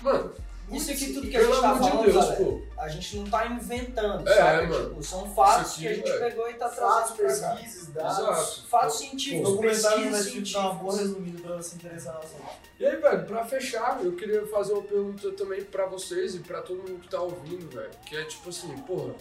[0.02, 0.34] Mano,
[0.72, 2.62] Isso aqui tudo que a gente tá amor de falando, Deus, galera, pô.
[2.78, 4.66] a gente não tá inventando, É, sabe?
[4.66, 4.88] mano.
[4.88, 6.18] Tipo, são fatos Isso que aqui, a gente é.
[6.30, 7.54] pegou e tá Fatos, trazendo pra cá.
[7.56, 8.18] pesquisas, dados.
[8.18, 8.66] Exato.
[8.68, 11.24] Fatos científicos, documentário no pesquisas Netflix dá uma boa científicas.
[11.26, 12.42] resumida pra se interessar assunto.
[12.80, 16.60] E aí, velho, pra fechar, eu queria fazer uma pergunta também pra vocês e pra
[16.62, 17.90] todo mundo que tá ouvindo, velho.
[18.06, 19.14] Que é tipo assim, porra,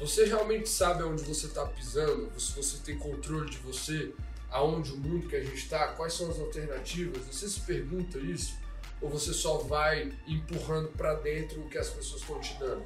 [0.00, 2.30] você realmente sabe aonde você tá pisando?
[2.40, 4.12] Se você tem controle de você,
[4.50, 7.22] aonde o mundo que a gente tá, quais são as alternativas?
[7.26, 8.54] Você se pergunta isso?
[9.00, 12.84] Ou você só vai empurrando pra dentro o que as pessoas estão te dando?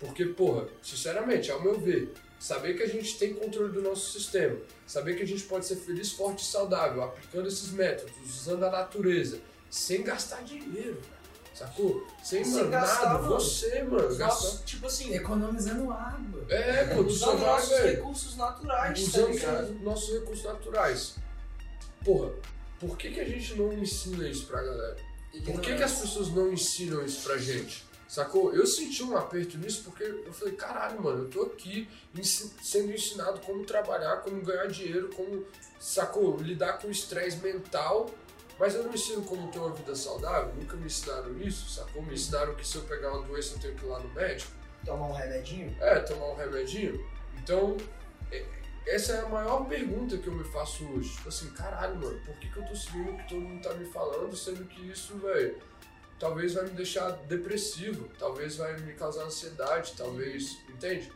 [0.00, 4.56] Porque, porra, sinceramente, ao meu ver, saber que a gente tem controle do nosso sistema,
[4.86, 8.70] saber que a gente pode ser feliz, forte e saudável, aplicando esses métodos, usando a
[8.70, 9.40] natureza,
[9.70, 11.00] sem gastar dinheiro,
[11.54, 12.06] sacou?
[12.22, 13.34] Sem, Sem gastar, nada, mano.
[13.34, 16.44] você, mano, nossos, tipo assim, Economizando água.
[16.48, 20.44] É, pô, tu só usando vai, nossos velho, recursos naturais, tá usando os nossos recursos
[20.44, 21.14] naturais.
[22.04, 22.32] Porra,
[22.80, 24.96] por que, que a gente não ensina isso pra galera?
[25.44, 27.84] Por que, que as pessoas não ensinam isso pra gente?
[28.08, 28.54] Sacou?
[28.54, 31.88] Eu senti um aperto nisso porque eu falei, caralho, mano, eu tô aqui
[32.62, 35.44] sendo ensinado como trabalhar, como ganhar dinheiro, como,
[35.80, 36.36] sacou?
[36.36, 38.08] Lidar com estresse mental,
[38.58, 42.02] mas eu não ensino como ter uma vida saudável, nunca me ensinaram isso, sacou?
[42.02, 44.52] Me ensinaram que se eu pegar uma doença eu tenho que ir lá no médico,
[44.84, 45.76] Tomar um remedinho?
[45.80, 47.04] é, tomar um remedinho.
[47.42, 47.76] Então,
[48.30, 48.44] é-
[48.86, 51.10] essa é a maior pergunta que eu me faço hoje.
[51.10, 53.74] Tipo assim, caralho, mano, por que, que eu tô seguindo o que todo mundo tá
[53.74, 55.56] me falando, sendo que isso, velho,
[56.18, 61.10] talvez vai me deixar depressivo, talvez vai me causar ansiedade, talvez, entende?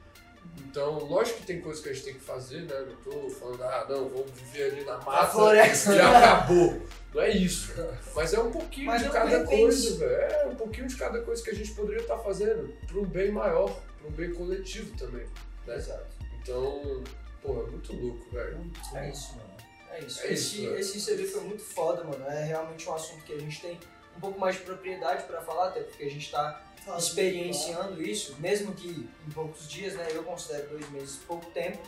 [0.61, 2.87] Então, lógico que tem coisas que a gente tem que fazer, né?
[2.87, 5.95] Não tô falando, ah, não, vamos viver ali na mata floresta.
[5.95, 6.83] e acabou.
[7.15, 7.73] Não é isso.
[8.15, 10.33] Mas é um pouquinho Mas de cada coisa, velho.
[10.33, 13.31] É um pouquinho de cada coisa que a gente poderia estar fazendo para um bem
[13.31, 15.27] maior, para um bem coletivo também.
[15.67, 15.77] Né?
[15.77, 16.07] Exato.
[16.41, 17.03] Então,
[17.43, 18.71] porra, muito louco, velho.
[18.95, 19.49] É isso, mano.
[19.91, 20.21] É isso.
[20.23, 20.79] É isso, esse, velho.
[20.79, 22.25] esse CV foi muito foda, mano.
[22.27, 23.79] É realmente um assunto que a gente tem
[24.17, 26.65] um pouco mais de propriedade pra falar, até porque a gente tá
[26.97, 28.89] experienciando isso, mesmo que
[29.27, 30.09] em poucos dias, né?
[30.11, 31.79] Eu considero dois meses pouco tempo.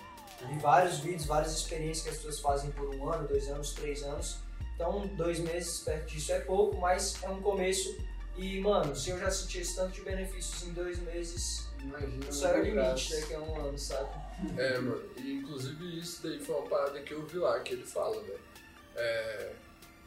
[0.46, 4.02] Vi vários vídeos, várias experiências que as pessoas fazem por um ano, dois anos, três
[4.02, 4.38] anos.
[4.74, 7.98] Então, dois meses perto disso é pouco, mas é um começo.
[8.36, 12.32] E, mano, se eu já senti esse tanto de benefícios em dois meses, Imagina.
[12.32, 14.10] só é o no limite daqui a um ano, sabe?
[14.56, 15.02] É, mano.
[15.16, 18.40] E inclusive isso daí foi uma parada que eu vi lá, que ele fala, velho.
[18.96, 19.52] É.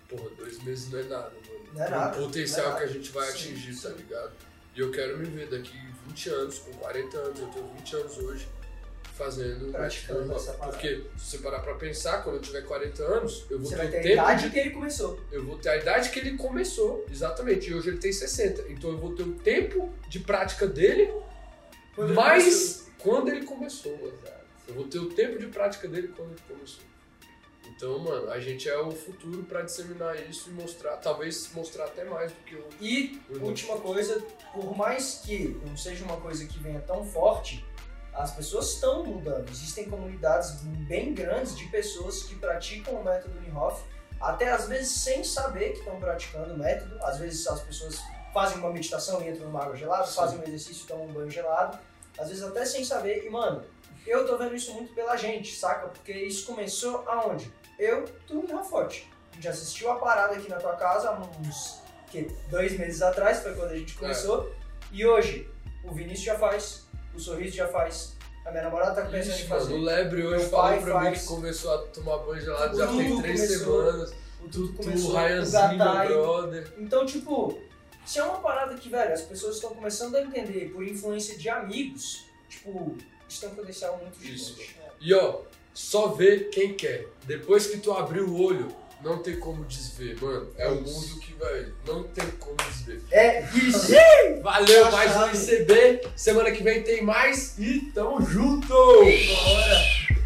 [0.09, 1.63] Porra, dois meses não é nada, mano.
[1.73, 3.87] Não é nada, potencial não é que a gente vai Sim, atingir, sim.
[3.87, 4.31] tá ligado?
[4.75, 5.75] E eu quero me ver daqui
[6.07, 8.47] 20 anos, com 40 anos, eu tenho 20 anos hoje,
[9.15, 10.71] fazendo Praticando tipo, essa parada.
[10.77, 13.87] Porque se você parar pra pensar, quando eu tiver 40 anos, eu vou Você ter
[13.87, 15.19] o ter a idade de que ele começou.
[15.31, 17.69] eu vou ter a idade que ele começou, exatamente.
[17.69, 18.63] E hoje ele tem 60.
[18.71, 21.11] Então eu vou ter o tempo de prática dele,
[21.95, 24.13] Quando ele mais quando ele começou.
[24.65, 26.83] Eu vou ter o tempo de prática dele quando ele começou.
[27.67, 32.03] Então, mano, a gente é o futuro pra disseminar isso e mostrar, talvez mostrar até
[32.03, 32.65] mais do que o.
[32.79, 34.21] E, última coisa,
[34.53, 37.65] por mais que não seja uma coisa que venha tão forte,
[38.13, 39.49] as pessoas estão mudando.
[39.49, 43.83] Existem comunidades bem grandes de pessoas que praticam o método Niehoff,
[44.21, 46.97] até às vezes sem saber que estão praticando o método.
[47.03, 47.99] Às vezes as pessoas
[48.33, 50.15] fazem uma meditação e entram numa água gelada, Sim.
[50.15, 51.77] fazem um exercício tomam um banho gelado.
[52.17, 53.25] Às vezes até sem saber.
[53.25, 53.63] E, mano,
[54.05, 55.87] eu tô vendo isso muito pela gente, saca?
[55.87, 57.51] Porque isso começou aonde?
[57.79, 59.09] Eu, tu e o Rafote.
[59.31, 61.79] A gente assistiu a parada aqui na tua casa há uns
[62.11, 64.51] que, dois meses atrás, foi quando a gente começou.
[64.91, 65.49] E hoje,
[65.83, 66.83] o Vinícius já faz,
[67.15, 68.15] o Sorriso já faz,
[68.45, 69.73] a minha namorada tá pensando Ixi, em mano, fazer.
[69.73, 71.21] o Lebre hoje falou pra mim faz.
[71.21, 73.85] que começou a tomar banho gelado já tem três começou.
[73.85, 74.13] semanas.
[74.39, 76.73] O Tudo Tu, começou, o o Ryanzinho, meu brother.
[76.77, 77.59] Então, tipo,
[78.05, 81.49] se é uma parada que, velho, as pessoas estão começando a entender por influência de
[81.49, 82.97] amigos, tipo,
[83.27, 84.55] isso tem um potencial muito Isso.
[84.55, 84.77] gigante.
[85.01, 85.41] E ó,
[85.73, 87.07] só vê quem quer.
[87.25, 90.49] Depois que tu abrir o olho, não tem como desver, mano.
[90.57, 93.01] É o mundo que, velho, não tem como desver.
[93.11, 93.91] É isso!
[94.41, 95.33] Valeu, mais um.
[95.33, 96.07] ICB.
[96.15, 98.67] Semana que vem tem mais e tamo junto!
[98.67, 100.22] Bora!